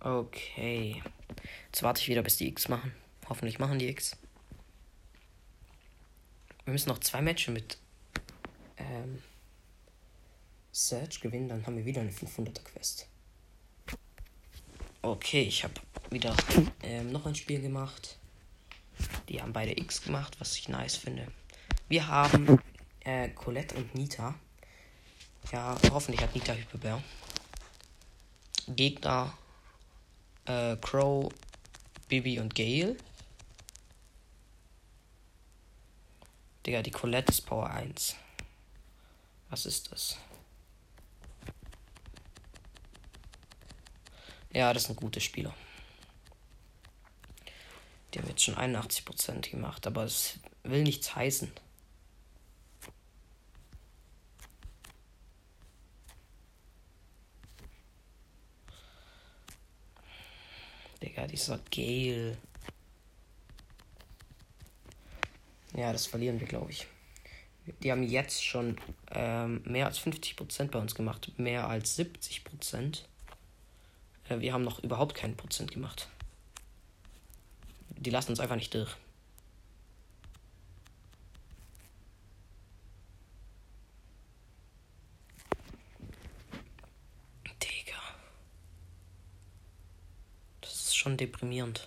Okay. 0.00 1.02
Jetzt 1.66 1.82
warte 1.82 2.00
ich 2.00 2.08
wieder, 2.08 2.22
bis 2.22 2.38
die 2.38 2.48
X 2.48 2.68
machen. 2.68 2.94
Hoffentlich 3.28 3.58
machen 3.58 3.78
die 3.78 3.88
X. 3.88 4.16
Wir 6.64 6.72
müssen 6.72 6.88
noch 6.88 7.00
zwei 7.00 7.20
Matches 7.20 7.52
mit 7.52 7.76
ähm, 8.78 9.22
Search 10.72 11.20
gewinnen, 11.20 11.50
dann 11.50 11.66
haben 11.66 11.76
wir 11.76 11.84
wieder 11.84 12.00
eine 12.00 12.10
500er 12.10 12.64
Quest. 12.64 13.06
Okay, 15.02 15.42
ich 15.42 15.62
habe 15.62 15.74
wieder 16.08 16.34
ähm, 16.82 17.12
noch 17.12 17.26
ein 17.26 17.34
Spiel 17.34 17.60
gemacht. 17.60 18.16
Die 19.28 19.42
haben 19.42 19.52
beide 19.52 19.78
X 19.78 20.00
gemacht, 20.00 20.40
was 20.40 20.56
ich 20.56 20.70
nice 20.70 20.96
finde. 20.96 21.30
Wir 21.88 22.08
haben 22.08 22.60
äh, 23.04 23.28
Colette 23.28 23.76
und 23.76 23.94
Nita. 23.94 24.34
Ja, 25.52 25.78
hoffentlich 25.92 26.20
hat 26.20 26.34
Nita 26.34 26.52
Hyperbär. 26.52 27.00
Gegner 28.66 29.32
äh, 30.46 30.76
Crow, 30.78 31.32
Bibi 32.08 32.40
und 32.40 32.56
Gale. 32.56 32.96
Digga, 36.66 36.82
die 36.82 36.90
Colette 36.90 37.30
ist 37.30 37.42
Power 37.42 37.70
1. 37.70 38.16
Was 39.50 39.66
ist 39.66 39.92
das? 39.92 40.18
Ja, 44.52 44.72
das 44.72 44.84
sind 44.84 44.96
gute 44.96 45.20
Spieler. 45.20 45.54
Die 48.12 48.18
haben 48.18 48.28
jetzt 48.28 48.42
schon 48.42 48.56
81% 48.56 49.50
gemacht, 49.50 49.86
aber 49.86 50.02
es 50.02 50.40
will 50.64 50.82
nichts 50.82 51.14
heißen. 51.14 51.52
Digga, 61.16 61.26
dieser 61.26 61.58
Gale. 61.70 62.36
Ja, 65.74 65.92
das 65.92 66.06
verlieren 66.06 66.40
wir, 66.40 66.46
glaube 66.46 66.70
ich. 66.70 66.86
Die 67.82 67.90
haben 67.90 68.02
jetzt 68.02 68.44
schon 68.44 68.76
ähm, 69.10 69.62
mehr 69.64 69.86
als 69.86 69.98
50% 69.98 70.70
bei 70.70 70.78
uns 70.78 70.94
gemacht. 70.94 71.32
Mehr 71.38 71.68
als 71.68 71.98
70%. 71.98 73.02
Äh, 74.28 74.40
wir 74.40 74.52
haben 74.52 74.62
noch 74.62 74.82
überhaupt 74.82 75.14
keinen 75.14 75.36
Prozent 75.36 75.72
gemacht. 75.72 76.08
Die 77.90 78.10
lassen 78.10 78.30
uns 78.30 78.40
einfach 78.40 78.56
nicht 78.56 78.74
durch. 78.74 78.96
Digga. 87.60 88.00
Das 90.60 90.72
ist 90.74 90.96
schon 91.16 91.26
deprimierend. 91.26 91.86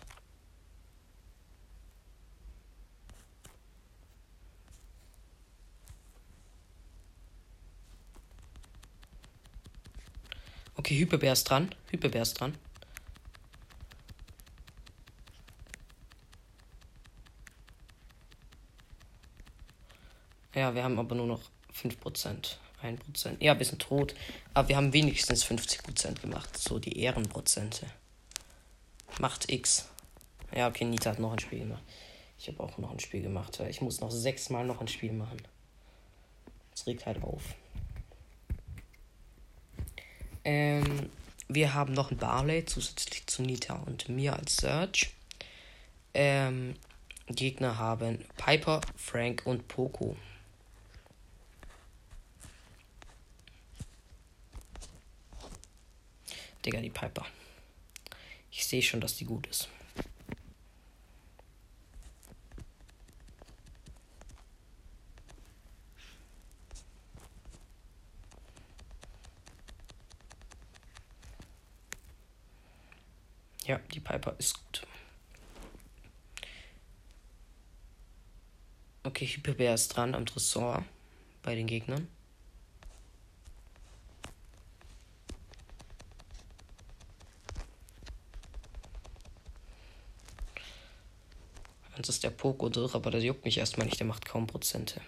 Okay, 10.75 10.97
Hyperbär 10.97 11.33
ist 11.33 11.43
dran. 11.43 11.75
Hyperbär 11.91 12.21
ist 12.21 12.33
dran. 12.35 12.55
Ja, 20.55 20.73
wir 20.73 20.83
haben 20.83 20.97
aber 20.97 21.15
nur 21.15 21.27
noch 21.27 21.41
5%. 21.73 22.57
1%. 22.81 23.37
Ja, 23.41 23.59
wir 23.59 23.65
sind 23.65 23.81
tot. 23.81 24.15
Aber 24.53 24.69
wir 24.69 24.77
haben 24.77 24.93
wenigstens 24.93 25.45
50% 25.45 26.21
gemacht. 26.21 26.57
So 26.57 26.79
die 26.79 26.97
Ehrenprozente. 26.99 27.87
Macht 29.19 29.51
X. 29.51 29.89
Ja, 30.55 30.67
okay, 30.67 30.85
Nita 30.85 31.11
hat 31.11 31.19
noch 31.19 31.33
ein 31.33 31.39
Spiel 31.39 31.59
gemacht. 31.59 31.83
Ich 32.37 32.47
habe 32.47 32.61
auch 32.61 32.77
noch 32.77 32.91
ein 32.91 32.99
Spiel 32.99 33.21
gemacht. 33.21 33.59
Ich 33.69 33.81
muss 33.81 33.99
noch 33.99 34.11
sechsmal 34.11 34.65
noch 34.65 34.79
ein 34.79 34.87
Spiel 34.87 35.11
machen. 35.11 35.41
Das 36.71 36.87
regt 36.87 37.05
halt 37.05 37.21
auf. 37.21 37.43
Ähm, 40.45 41.09
wir 41.49 41.73
haben 41.73 41.93
noch 41.93 42.11
einen 42.11 42.19
Barley 42.19 42.63
zusätzlich 42.63 43.27
zu 43.27 43.41
Nita 43.41 43.75
und 43.85 44.07
mir 44.07 44.35
als 44.35 44.57
Search. 44.57 45.11
Ähm, 46.13 46.75
Gegner 47.27 47.77
haben 47.77 48.23
Piper, 48.37 48.81
Frank 48.95 49.43
und 49.45 49.67
Poco. 49.67 50.15
Digga, 56.65 56.81
die 56.81 56.89
Piper. 56.89 57.25
Ich 58.59 58.67
sehe 58.67 58.81
schon, 58.81 58.99
dass 58.99 59.15
die 59.15 59.23
gut 59.23 59.47
ist. 59.47 59.69
Ja, 73.65 73.79
die 73.93 74.01
Piper 74.01 74.35
ist 74.37 74.55
gut. 74.55 74.85
Okay, 79.03 79.25
Hyperbär 79.25 79.73
ist 79.73 79.87
dran 79.87 80.13
am 80.13 80.25
Tresor 80.25 80.83
bei 81.43 81.55
den 81.55 81.67
Gegnern. 81.67 82.09
Jetzt 91.99 92.07
ist 92.07 92.23
der 92.23 92.29
Poko 92.29 92.69
durch, 92.69 92.95
aber 92.95 93.11
das 93.11 93.25
juckt 93.25 93.43
mich 93.43 93.57
erstmal 93.57 93.85
nicht, 93.85 93.99
der 93.99 94.07
macht 94.07 94.25
kaum 94.25 94.47
Prozente. 94.47 95.01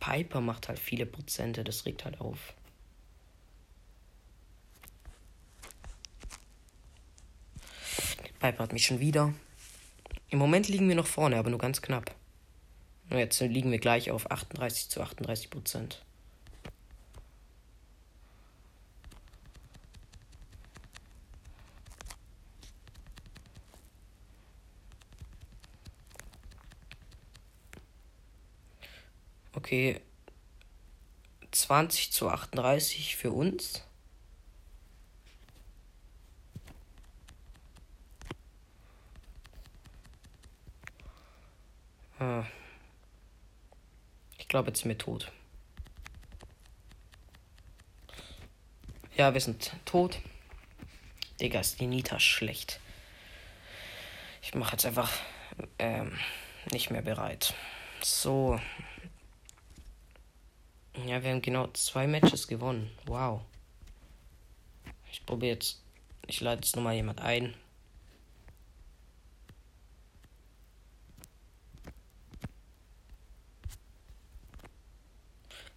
Piper 0.00 0.40
macht 0.40 0.66
halt 0.66 0.80
viele 0.80 1.06
Prozente, 1.06 1.62
das 1.62 1.86
regt 1.86 2.04
halt 2.04 2.20
auf. 2.20 2.54
Piper 8.40 8.64
hat 8.64 8.72
mich 8.72 8.84
schon 8.84 8.98
wieder. 8.98 9.32
Im 10.30 10.38
Moment 10.38 10.68
liegen 10.68 10.88
wir 10.88 10.94
noch 10.94 11.08
vorne, 11.08 11.36
aber 11.36 11.50
nur 11.50 11.58
ganz 11.58 11.82
knapp. 11.82 12.14
Jetzt 13.10 13.40
liegen 13.40 13.72
wir 13.72 13.80
gleich 13.80 14.12
auf 14.12 14.30
38 14.30 14.88
zu 14.88 15.00
38 15.02 15.50
Prozent. 15.50 16.04
Okay. 29.52 30.00
20 31.50 32.12
zu 32.12 32.28
38 32.28 33.16
für 33.16 33.32
uns. 33.32 33.84
Ah. 42.20 42.44
Ich 44.36 44.46
glaube, 44.46 44.68
jetzt 44.68 44.80
sind 44.80 44.90
wir 44.90 44.98
tot. 44.98 45.32
Ja, 49.16 49.32
wir 49.32 49.40
sind 49.40 49.72
tot. 49.86 50.18
Digga, 51.40 51.60
ist 51.60 51.80
die 51.80 51.86
Nita 51.86 52.20
schlecht. 52.20 52.78
Ich 54.42 54.54
mache 54.54 54.72
jetzt 54.72 54.84
einfach 54.84 55.10
ähm, 55.78 56.12
nicht 56.70 56.90
mehr 56.90 57.00
bereit. 57.00 57.54
So. 58.02 58.60
Ja, 61.06 61.22
wir 61.22 61.30
haben 61.30 61.40
genau 61.40 61.68
zwei 61.68 62.06
Matches 62.06 62.48
gewonnen. 62.48 62.90
Wow. 63.06 63.40
Ich 65.10 65.24
probiere 65.24 65.54
jetzt. 65.54 65.82
Ich 66.26 66.42
lade 66.42 66.60
jetzt 66.60 66.76
nochmal 66.76 66.96
jemand 66.96 67.20
ein. 67.22 67.54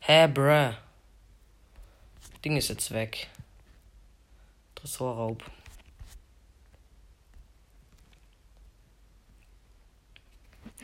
Hä, 0.06 0.28
bruh. 0.28 0.74
Ding 2.44 2.58
ist 2.58 2.68
jetzt 2.68 2.92
weg. 2.92 3.30
Tresorraub. 4.76 5.42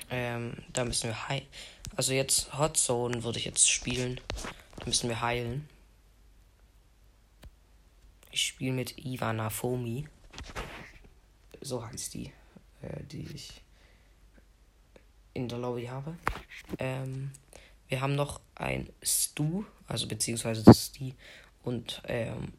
Ähm, 0.09 0.63
da 0.71 0.85
müssen 0.85 1.09
wir 1.09 1.27
high. 1.27 1.43
Also 1.97 2.13
jetzt 2.13 2.57
Hot 2.57 2.77
Zone 2.77 3.21
würde 3.25 3.39
ich 3.39 3.43
jetzt 3.43 3.69
spielen. 3.69 4.21
Da 4.77 4.85
müssen 4.85 5.09
wir 5.09 5.19
heilen. 5.19 5.67
Ich 8.31 8.47
spiele 8.47 8.71
mit 8.71 9.05
Ivana 9.05 9.49
Fomi. 9.49 10.07
So 11.59 11.85
heißt 11.85 12.13
die, 12.13 12.31
äh, 12.81 13.03
die 13.03 13.27
ich 13.33 13.61
in 15.33 15.49
der 15.49 15.57
Lobby 15.57 15.87
habe. 15.87 16.15
Ähm, 16.77 17.31
wir 17.89 18.01
haben 18.01 18.15
noch 18.15 18.39
ein 18.55 18.87
Stu, 19.03 19.65
also 19.87 20.07
beziehungsweise 20.07 20.63
das 20.63 20.79
ist 20.79 20.99
die 20.99 21.15
und 21.63 22.01
ähm, 22.07 22.53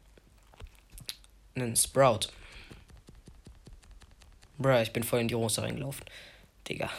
einen 1.55 1.75
Sprout. 1.75 2.27
Bruh, 4.57 4.81
ich 4.81 4.93
bin 4.93 5.03
voll 5.03 5.21
in 5.21 5.27
die 5.27 5.33
Rose 5.33 5.61
reingelaufen. 5.61 6.05
Digga. 6.67 6.89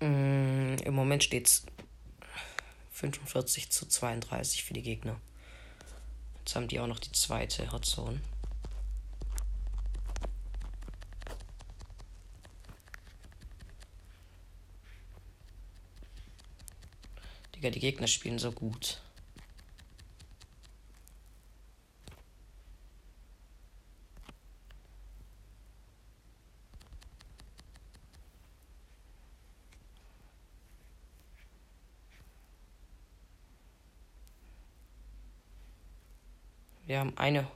Mm, 0.00 0.76
Im 0.84 0.94
Moment 1.20 1.24
steht 1.24 1.48
es 1.48 1.66
45 2.92 3.68
zu 3.68 3.86
32 3.86 4.64
für 4.64 4.72
die 4.72 4.80
Gegner. 4.80 5.20
Jetzt 6.38 6.56
haben 6.56 6.66
die 6.66 6.80
auch 6.80 6.86
noch 6.86 6.98
die 6.98 7.12
zweite 7.12 7.70
Hotzone. 7.72 8.22
Digga, 17.54 17.68
die 17.68 17.80
Gegner 17.80 18.06
spielen 18.06 18.38
so 18.38 18.50
gut. 18.50 19.02
Wir 36.90 36.98
haben 36.98 37.16
eine 37.16 37.46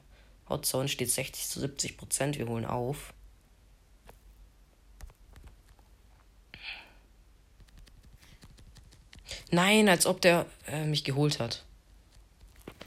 Hotzone, 0.49 0.87
steht 0.87 1.11
60 1.11 1.49
zu 1.49 1.59
70 1.59 1.97
Prozent. 1.97 2.39
Wir 2.39 2.47
holen 2.47 2.65
auf. 2.65 3.13
Nein, 9.51 9.89
als 9.89 10.07
ob 10.07 10.21
der 10.21 10.47
äh, 10.69 10.85
mich 10.85 11.03
geholt 11.03 11.41
hat. 11.41 11.65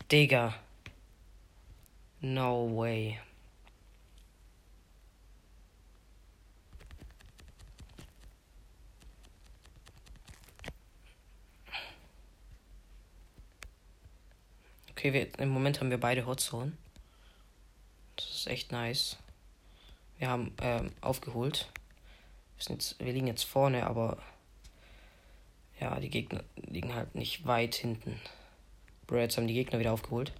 Digga. 0.09 0.55
No 2.21 2.77
way. 2.77 3.19
Okay, 15.07 15.13
wir, 15.13 15.39
im 15.39 15.47
Moment 15.47 15.79
haben 15.79 15.89
wir 15.89 16.01
beide 16.01 16.25
Hotzone. 16.25 16.73
Das 18.17 18.29
ist 18.29 18.47
echt 18.47 18.73
nice. 18.73 19.15
Wir 20.17 20.27
haben 20.27 20.53
ähm, 20.59 20.91
aufgeholt. 20.99 21.71
Wir, 22.57 22.65
sind 22.65 22.83
jetzt, 22.83 22.99
wir 22.99 23.13
liegen 23.13 23.27
jetzt 23.27 23.45
vorne, 23.45 23.87
aber 23.87 24.17
ja, 25.79 25.97
die 26.01 26.09
Gegner 26.09 26.43
liegen 26.57 26.93
halt 26.93 27.15
nicht 27.15 27.45
weit 27.47 27.75
hinten. 27.75 28.19
Bro, 29.05 29.19
jetzt 29.19 29.37
haben 29.37 29.47
die 29.47 29.53
Gegner 29.53 29.79
wieder 29.79 29.93
aufgeholt. 29.93 30.33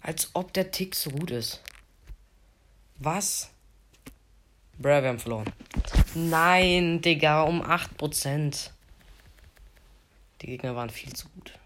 Als 0.00 0.30
ob 0.32 0.54
der 0.54 0.70
Tick 0.70 0.94
so 0.94 1.10
gut 1.10 1.30
ist. 1.30 1.60
Was? 2.96 3.50
Bro, 4.78 5.02
wir 5.02 5.08
haben 5.08 5.18
verloren. 5.18 5.52
Nein, 6.14 7.02
Digga, 7.02 7.42
um 7.42 7.62
8%. 7.62 8.70
Die 10.40 10.46
Gegner 10.46 10.76
waren 10.76 10.90
viel 10.90 11.12
zu 11.12 11.28
gut. 11.30 11.58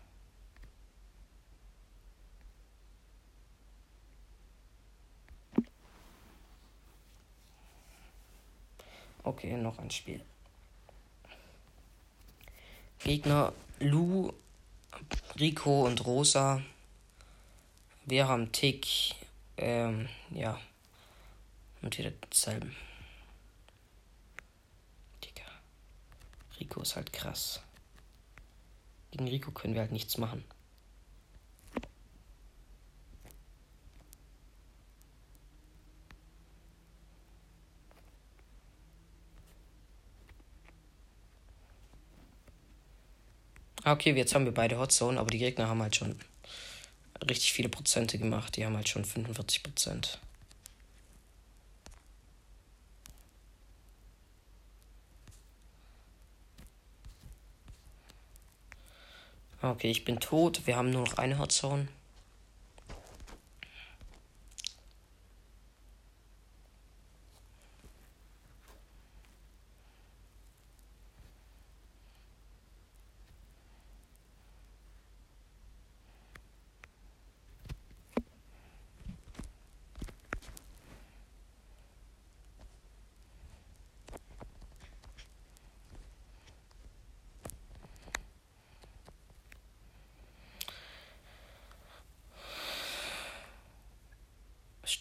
Okay, 9.25 9.57
noch 9.57 9.79
ein 9.79 9.91
Spiel. 9.91 10.20
Gegner 12.99 13.53
Lu, 13.79 14.33
Rico 15.39 15.87
und 15.87 16.05
Rosa. 16.05 16.62
Wir 18.05 18.27
haben 18.27 18.51
Tick. 18.53 18.87
Ähm, 19.57 20.09
ja. 20.31 20.61
Und 21.83 21.97
wieder 21.99 22.12
dasselbe. 22.29 22.70
Digga. 25.25 25.47
Rico 26.59 26.83
ist 26.83 26.97
halt 26.97 27.12
krass. 27.12 27.62
Gegen 29.12 29.28
Rico 29.28 29.52
können 29.52 29.74
wir 29.74 29.82
halt 29.82 29.92
nichts 29.92 30.18
machen. 30.18 30.42
Ah, 43.84 43.92
okay, 43.92 44.12
jetzt 44.14 44.34
haben 44.34 44.44
wir 44.44 44.54
beide 44.54 44.78
Hotzone, 44.78 45.18
aber 45.20 45.30
die 45.30 45.38
Gegner 45.38 45.68
haben 45.68 45.82
halt 45.82 45.96
schon 45.96 46.18
richtig 47.28 47.52
viele 47.52 47.68
Prozente 47.68 48.16
gemacht. 48.18 48.56
Die 48.56 48.64
haben 48.64 48.76
halt 48.76 48.88
schon 48.88 49.04
45 49.04 49.62
Prozent. 49.62 50.20
Okay, 59.62 59.90
ich 59.90 60.04
bin 60.04 60.18
tot. 60.18 60.66
Wir 60.66 60.76
haben 60.76 60.90
nur 60.90 61.02
noch 61.02 61.18
eine 61.18 61.38
Hotzone. 61.38 61.86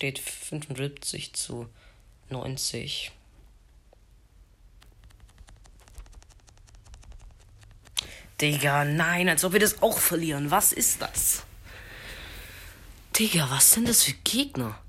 Steht 0.02 0.18
75 0.18 1.34
zu 1.34 1.70
90. 2.32 3.12
Digga, 8.42 8.84
nein, 8.84 9.30
als 9.30 9.44
ob 9.44 9.54
wir 9.54 9.60
das 9.60 9.84
auch 9.84 10.00
verlieren. 10.00 10.50
Was 10.50 10.74
ist 10.74 11.04
das? 11.04 11.44
Digga, 13.16 13.48
was 13.52 13.74
sind 13.74 13.88
das 13.88 14.02
für 14.02 14.14
Gegner? 14.24 14.82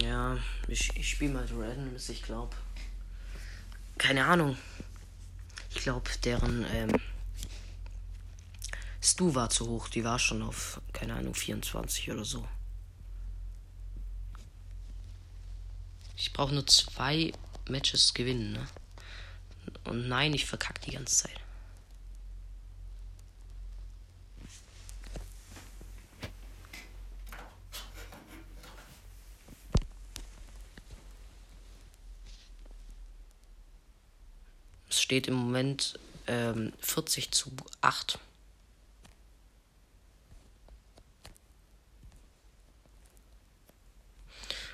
Ja, 0.00 0.36
ich, 0.68 0.96
ich 0.96 1.10
spiele 1.10 1.34
mal 1.34 1.46
Randoms, 1.46 2.08
ich 2.08 2.22
glaube. 2.22 2.56
Keine 3.98 4.24
Ahnung. 4.24 4.56
Ich 5.70 5.76
glaube, 5.82 6.10
deren 6.24 6.64
ähm, 6.72 6.92
Stu 9.02 9.34
war 9.34 9.50
zu 9.50 9.68
hoch. 9.68 9.88
Die 9.88 10.04
war 10.04 10.18
schon 10.18 10.42
auf, 10.42 10.80
keine 10.92 11.14
Ahnung, 11.14 11.34
24 11.34 12.10
oder 12.10 12.24
so. 12.24 12.46
Ich 16.16 16.32
brauche 16.32 16.54
nur 16.54 16.66
zwei 16.66 17.32
Matches 17.68 18.14
gewinnen, 18.14 18.52
ne? 18.52 18.66
Und 19.84 20.08
nein, 20.08 20.32
ich 20.32 20.46
verkacke 20.46 20.80
die 20.82 20.92
ganze 20.92 21.16
Zeit. 21.24 21.43
Steht 35.04 35.28
im 35.28 35.34
Moment 35.34 35.98
ähm, 36.26 36.72
40 36.80 37.30
zu 37.30 37.52
8. 37.82 38.18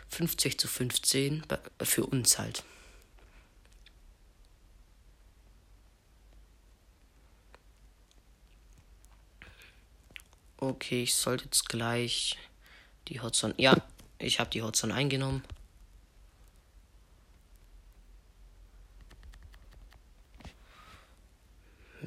Fünfzig 0.08 0.56
zu 0.58 0.68
15 0.68 1.44
für 1.82 2.06
uns 2.06 2.38
halt. 2.38 2.62
Okay, 10.58 11.02
ich 11.02 11.14
sollte 11.14 11.46
jetzt 11.46 11.68
gleich 11.68 12.38
die 13.08 13.20
Hotzone. 13.20 13.54
Ja, 13.56 13.76
ich 14.18 14.38
habe 14.38 14.50
die 14.50 14.62
Hotzone 14.62 14.94
eingenommen. 14.94 15.42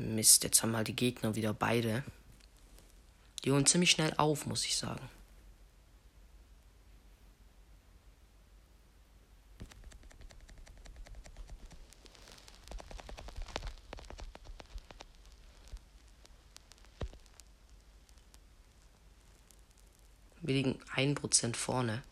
Mist, 0.04 0.44
jetzt 0.44 0.62
haben 0.62 0.76
halt 0.76 0.88
die 0.88 0.96
Gegner 0.96 1.36
wieder 1.36 1.54
beide. 1.54 2.04
Die 3.44 3.52
holen 3.52 3.66
ziemlich 3.66 3.92
schnell 3.92 4.14
auf, 4.18 4.46
muss 4.46 4.66
ich 4.66 4.78
sagen. 4.78 5.10
Wir 20.42 20.56
liegen 20.56 20.80
1% 20.94 21.56
vorne. 21.56 22.04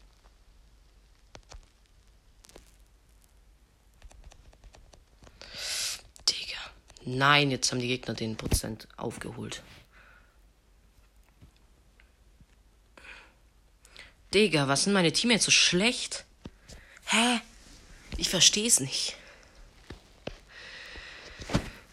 Nein, 7.04 7.52
jetzt 7.52 7.72
haben 7.72 7.80
die 7.80 7.88
Gegner 7.88 8.14
den 8.14 8.38
Prozent 8.38 8.88
aufgeholt. 8.96 9.64
Digga, 14.34 14.68
was 14.68 14.84
sind 14.84 14.94
meine 14.94 15.12
Teammates 15.12 15.46
so 15.46 15.52
schlecht? 15.52 16.26
Hä? 17.06 17.42
Ich 18.18 18.30
versteh's 18.30 18.80
nicht. 18.80 19.18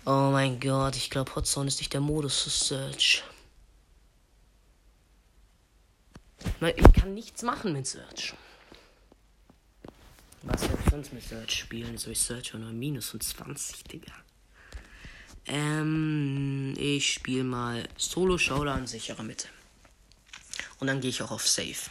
Oh 0.04 0.30
mein 0.30 0.60
Gott, 0.60 0.96
ich 0.96 1.10
glaube 1.10 1.34
Hotzone 1.34 1.68
ist 1.68 1.80
nicht 1.80 1.92
der 1.92 2.00
Modus 2.00 2.42
für 2.42 2.50
Search. 2.50 3.24
Ich 6.76 6.92
kann 6.92 7.14
nichts 7.14 7.42
machen 7.42 7.72
mit 7.72 7.86
Search. 7.86 8.34
Was 10.42 10.62
soll 10.62 10.78
ich 10.84 10.90
sonst 10.90 11.12
mit 11.12 11.24
Search 11.24 11.50
spielen? 11.50 11.98
Soll 11.98 12.12
ich 12.12 12.20
Search 12.20 12.54
nur 12.54 12.70
minus 12.70 13.12
und 13.12 13.22
20, 13.22 13.84
Digga? 13.84 14.12
Ähm, 15.48 16.74
ich 16.76 17.14
spiele 17.14 17.44
mal 17.44 17.88
Solo 17.96 18.36
Showdown 18.36 18.86
sichere 18.86 19.24
Mitte. 19.24 19.48
Und 20.78 20.86
dann 20.86 21.00
gehe 21.00 21.10
ich 21.10 21.22
auch 21.22 21.30
auf 21.30 21.48
Safe. 21.48 21.90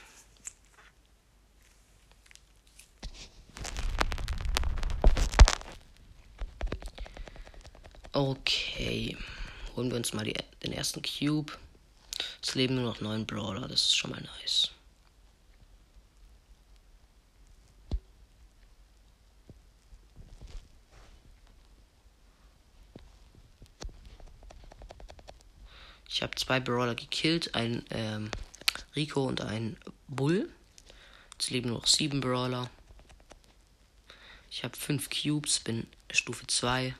Okay. 8.13 9.17
Holen 9.75 9.89
wir 9.89 9.97
uns 9.97 10.13
mal 10.13 10.23
die, 10.23 10.33
den 10.63 10.73
ersten 10.73 11.01
Cube. 11.01 11.53
Es 12.41 12.55
leben 12.55 12.75
nur 12.75 12.85
noch 12.85 13.01
neun 13.01 13.25
Brawler, 13.25 13.67
das 13.67 13.81
ist 13.81 13.95
schon 13.97 14.11
mal 14.11 14.21
nice. 14.21 14.71
Ich 26.09 26.21
habe 26.21 26.35
zwei 26.35 26.59
Brawler 26.59 26.95
gekillt, 26.95 27.53
ein 27.55 27.85
ähm, 27.91 28.31
Rico 28.95 29.25
und 29.25 29.41
ein 29.41 29.77
Bull. 30.07 30.49
Jetzt 31.33 31.51
leben 31.51 31.69
nur 31.69 31.79
noch 31.79 31.87
sieben 31.87 32.21
Brawler. 32.21 32.69
Ich 34.49 34.63
habe 34.63 34.75
fünf 34.75 35.09
Cubes, 35.09 35.59
bin 35.59 35.87
Stufe 36.11 36.47
2. 36.47 36.95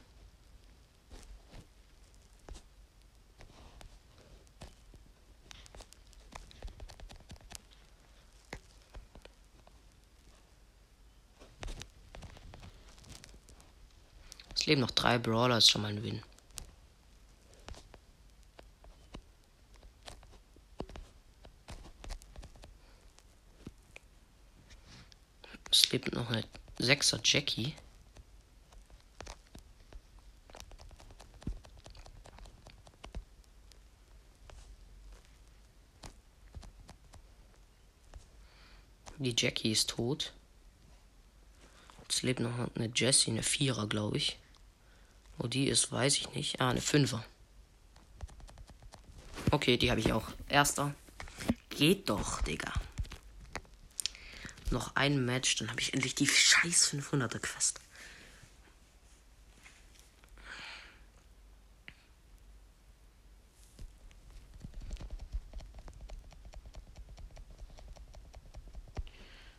leben 14.68 14.82
noch 14.82 14.92
drei 14.92 15.18
Brawler, 15.18 15.58
ist 15.58 15.70
schon 15.70 15.82
mal 15.82 15.90
ein 15.90 16.04
Win. 16.04 16.22
Es 25.72 25.92
lebt 25.92 26.14
noch 26.14 26.30
eine 26.30 26.44
Sechser 27.08 27.22
Jackie. 27.24 27.74
Die 39.20 39.34
Jackie 39.38 39.72
ist 39.72 39.90
tot. 39.90 40.34
Es 42.10 42.24
lebt 42.24 42.42
noch 42.42 42.52
eine 42.76 42.92
Jessie, 42.94 43.32
eine 43.32 43.42
Vierer, 43.42 43.88
glaube 43.88 44.18
ich. 44.18 44.38
Wo 45.38 45.48
die 45.48 45.70
ist, 45.70 45.90
weiß 45.90 46.18
ich 46.18 46.34
nicht. 46.34 46.60
Ah, 46.60 46.72
eine 46.72 46.82
Fünfer. 46.82 47.24
Okay, 49.52 49.78
die 49.78 49.90
habe 49.90 50.02
ich 50.02 50.12
auch. 50.12 50.28
Erster. 50.50 50.94
Geht 51.70 52.10
doch, 52.10 52.42
Digga. 52.42 52.74
Noch 54.70 54.96
ein 54.96 55.26
Match, 55.26 55.56
dann 55.56 55.70
habe 55.70 55.80
ich 55.82 55.94
endlich 55.94 56.14
die 56.16 56.28
scheiß 56.28 56.90
500er 56.94 57.40
Quest. 57.40 57.80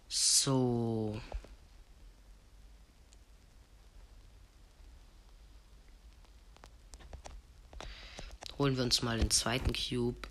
So. 0.08 1.20
Holen 8.58 8.76
wir 8.76 8.84
uns 8.84 9.02
mal 9.02 9.18
den 9.18 9.30
zweiten 9.30 9.72
Cube. 9.72 10.28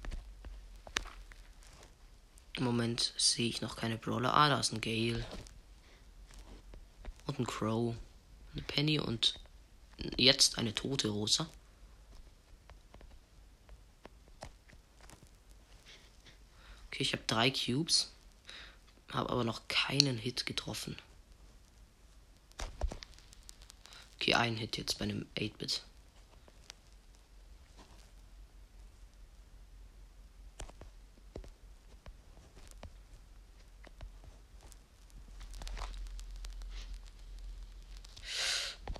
Im 2.57 2.63
Moment 2.63 3.13
sehe 3.17 3.47
ich 3.47 3.61
noch 3.61 3.75
keine 3.75 3.97
Brawler. 3.97 4.33
Ah, 4.33 4.49
da 4.49 4.59
ist 4.59 4.73
ein 4.73 4.81
Gale. 4.81 5.23
Und 7.27 7.39
ein 7.39 7.45
Crow. 7.45 7.95
Eine 8.53 8.61
Penny 8.63 8.99
und 8.99 9.39
jetzt 10.17 10.57
eine 10.57 10.73
tote 10.73 11.09
Rosa. 11.09 11.47
Okay, 16.87 17.03
ich 17.03 17.13
habe 17.13 17.23
drei 17.27 17.51
Cubes. 17.51 18.11
Habe 19.11 19.29
aber 19.29 19.43
noch 19.43 19.67
keinen 19.67 20.17
Hit 20.17 20.47
getroffen. 20.47 20.97
Okay, 24.15 24.33
ein 24.33 24.57
Hit 24.57 24.77
jetzt 24.77 24.97
bei 24.97 25.03
einem 25.05 25.27
8-Bit. 25.37 25.83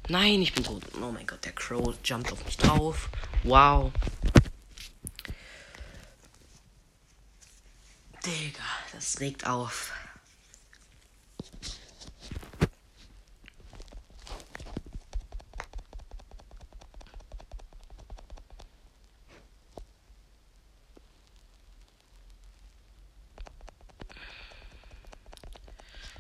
Nein, 0.10 0.42
ich 0.42 0.54
bin 0.54 0.64
tot. 0.64 0.84
Oh 1.02 1.12
mein 1.12 1.28
Gott, 1.28 1.44
der 1.44 1.52
Crow 1.52 1.94
jumpt 2.04 2.32
auf 2.32 2.46
mich 2.46 2.56
drauf. 2.56 3.10
Wow. 3.44 3.92
Digga, 8.26 8.64
das 8.94 9.20
regt 9.20 9.46
auf. 9.46 9.92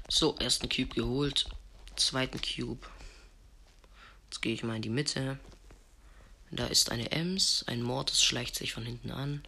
So, 0.09 0.35
ersten 0.39 0.67
Cube 0.67 0.95
geholt. 0.95 1.47
Zweiten 1.95 2.41
Cube. 2.41 2.85
Jetzt 4.29 4.41
gehe 4.41 4.53
ich 4.53 4.63
mal 4.63 4.75
in 4.75 4.81
die 4.81 4.89
Mitte. 4.89 5.39
Da 6.51 6.67
ist 6.67 6.91
eine 6.91 7.11
Ems. 7.11 7.63
Ein 7.67 7.81
Mortis 7.81 8.23
schleicht 8.23 8.55
sich 8.55 8.73
von 8.73 8.85
hinten 8.85 9.11
an. 9.11 9.41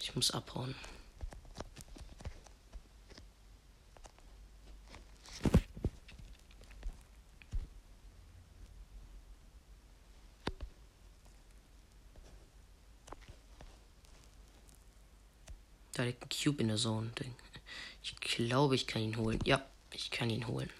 Ich 0.00 0.14
muss 0.14 0.30
abhauen. 0.32 0.74
Da 15.94 16.02
liegt 16.02 16.22
ein 16.24 16.28
Cube 16.44 16.60
in 16.60 16.68
der 16.68 16.76
Zone. 16.76 17.10
Ich 18.02 18.16
glaube, 18.16 18.74
ich 18.74 18.86
kann 18.86 19.02
ihn 19.02 19.16
holen. 19.16 19.38
Ja, 19.44 19.64
ich 19.92 20.10
kann 20.10 20.28
ihn 20.28 20.46
holen. 20.46 20.70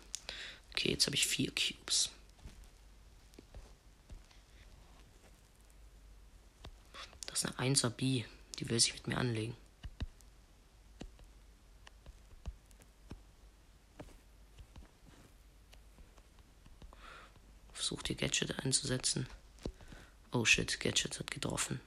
Okay, 0.72 0.90
jetzt 0.90 1.06
habe 1.06 1.16
ich 1.16 1.26
vier 1.26 1.50
Cubes. 1.52 2.10
Das 7.26 7.44
ist 7.44 7.58
eine 7.58 7.74
1er 7.74 7.90
B. 7.90 8.24
Die 8.58 8.68
will 8.68 8.78
sich 8.78 8.92
mit 8.92 9.06
mir 9.06 9.16
anlegen. 9.16 9.56
Versucht 17.72 18.10
ihr 18.10 18.16
Gadget 18.16 18.58
einzusetzen. 18.60 19.26
Oh 20.32 20.44
shit, 20.44 20.78
Gadget 20.80 21.18
hat 21.18 21.30
getroffen. 21.30 21.80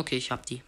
Okay, 0.00 0.16
ich 0.16 0.30
hab 0.30 0.46
die. 0.46 0.62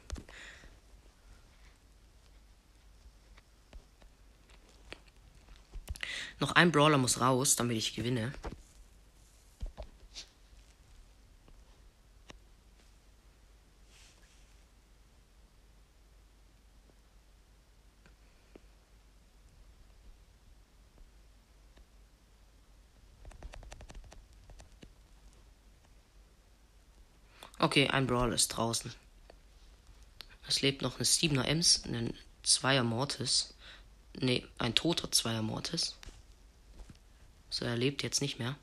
Noch 6.38 6.52
ein 6.52 6.70
Brawler 6.70 6.98
muss 6.98 7.18
raus, 7.18 7.56
damit 7.56 7.78
ich 7.78 7.94
gewinne. 7.94 8.34
Okay, 27.58 27.88
ein 27.88 28.06
Brawl 28.06 28.34
ist 28.34 28.48
draußen. 28.48 28.92
Es 30.46 30.60
lebt 30.60 30.82
noch 30.82 30.98
ein 30.98 31.04
7er 31.04 31.44
Ems, 31.44 31.84
ein 31.84 32.16
2er 32.44 32.82
Mortis. 32.82 33.54
Ne, 34.18 34.46
ein 34.58 34.74
toter 34.74 35.08
2er 35.08 35.42
Mortis. 35.42 35.96
So, 37.50 37.64
er 37.64 37.76
lebt 37.76 38.02
jetzt 38.02 38.20
nicht 38.20 38.38
mehr. 38.38 38.56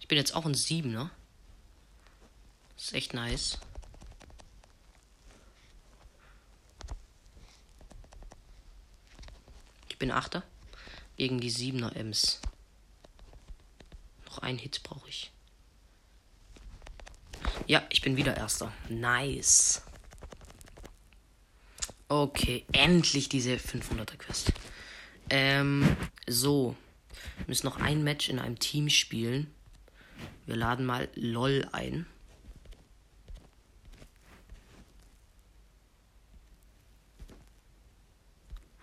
Ich 0.00 0.08
bin 0.08 0.18
jetzt 0.18 0.34
auch 0.34 0.46
ein 0.46 0.54
7er. 0.54 1.10
Ist 2.76 2.92
echt 2.92 3.14
nice. 3.14 3.58
Ich 9.88 9.98
bin 9.98 10.10
Achter. 10.10 10.42
Gegen 11.16 11.40
die 11.40 11.50
7er 11.50 11.94
Ems. 11.94 12.40
Noch 14.26 14.38
ein 14.38 14.58
Hit 14.58 14.82
brauche 14.82 15.08
ich. 15.08 15.32
Ja, 17.68 17.82
ich 17.88 18.00
bin 18.00 18.16
wieder 18.16 18.36
Erster. 18.36 18.72
Nice. 18.88 19.82
Okay, 22.08 22.64
endlich 22.70 23.28
diese 23.28 23.54
500er 23.54 24.16
Quest. 24.16 24.52
Ähm, 25.30 25.96
so. 26.28 26.76
Wir 27.38 27.46
müssen 27.48 27.66
noch 27.66 27.80
ein 27.80 28.04
Match 28.04 28.28
in 28.28 28.38
einem 28.38 28.60
Team 28.60 28.88
spielen. 28.88 29.52
Wir 30.46 30.54
laden 30.54 30.86
mal 30.86 31.08
LOL 31.16 31.68
ein. 31.72 32.06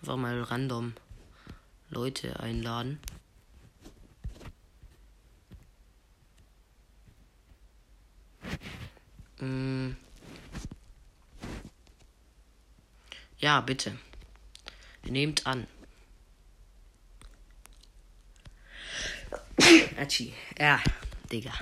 Einfach 0.02 0.16
mal 0.16 0.42
random 0.42 0.92
Leute 1.88 2.38
einladen. 2.38 3.00
Mm. 9.40 9.96
Ja, 13.38 13.60
bitte. 13.60 13.98
Nehmt 15.04 15.46
an. 15.46 15.66
Atschi. 19.98 20.32
Ja, 20.58 20.80
Digga. 21.30 21.52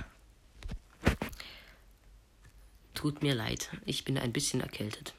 Tut 2.93 3.21
mir 3.21 3.35
leid. 3.35 3.69
Ich 3.85 4.05
bin 4.05 4.17
ein 4.17 4.31
bisschen 4.31 4.61
erkältet. 4.61 5.13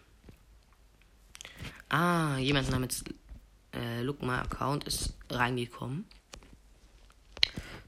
Ah, 1.88 2.38
jemand 2.38 2.70
namens 2.70 3.04
äh, 3.74 4.00
Look 4.02 4.22
My 4.22 4.34
Account 4.34 4.84
ist 4.84 5.14
reingekommen. 5.28 6.06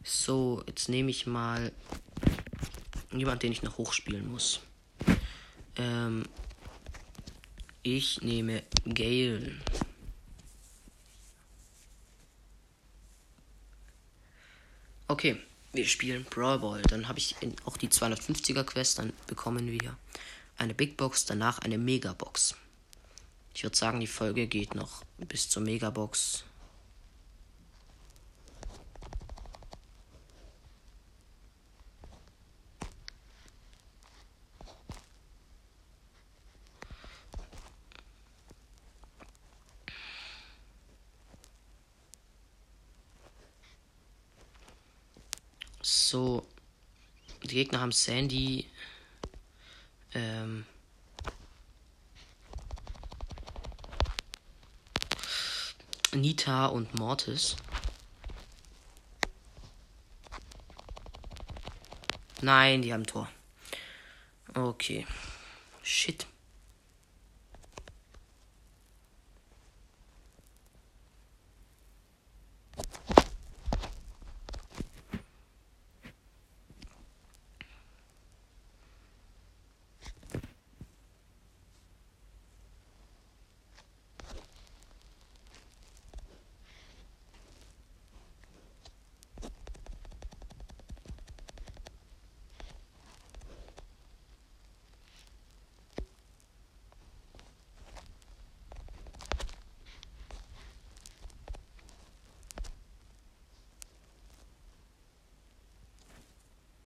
So, 0.03 0.62
jetzt 0.67 0.89
nehme 0.89 1.11
ich 1.11 1.27
mal 1.27 1.73
jemand, 3.19 3.43
den 3.43 3.53
ich 3.53 3.62
noch 3.62 3.79
hochspielen 3.79 4.31
muss. 4.31 4.61
Ähm, 5.77 6.25
ich 7.83 8.21
nehme 8.23 8.62
Gale. 8.85 9.53
Okay, 15.09 15.37
wir 15.73 15.87
spielen 15.87 16.25
Brawl 16.25 16.59
Ball. 16.59 16.83
Dann 16.83 17.07
habe 17.07 17.19
ich 17.19 17.37
auch 17.64 17.77
die 17.77 17.89
250er 17.89 18.64
Quest. 18.64 18.99
Dann 18.99 19.12
bekommen 19.27 19.71
wir 19.71 19.97
eine 20.59 20.75
Big 20.75 20.97
Box, 20.97 21.27
danach 21.27 21.59
eine 21.61 21.79
Megabox. 21.79 22.57
Ich 23.55 23.62
würde 23.62 23.77
sagen, 23.77 24.01
die 24.01 24.07
Folge 24.07 24.47
geht 24.47 24.75
noch 24.75 25.05
bis 25.19 25.49
zur 25.49 25.62
Megabox. 25.62 26.45
So, 45.83 46.47
haben 47.81 47.93
Sandy, 47.93 48.66
ähm, 50.14 50.66
Nita 56.12 56.66
und 56.66 56.99
Mortis. 56.99 57.57
Nein, 62.41 62.83
die 62.83 62.93
haben 62.93 63.05
Tor. 63.05 63.29
Okay. 64.55 65.07
Shit. 65.83 66.27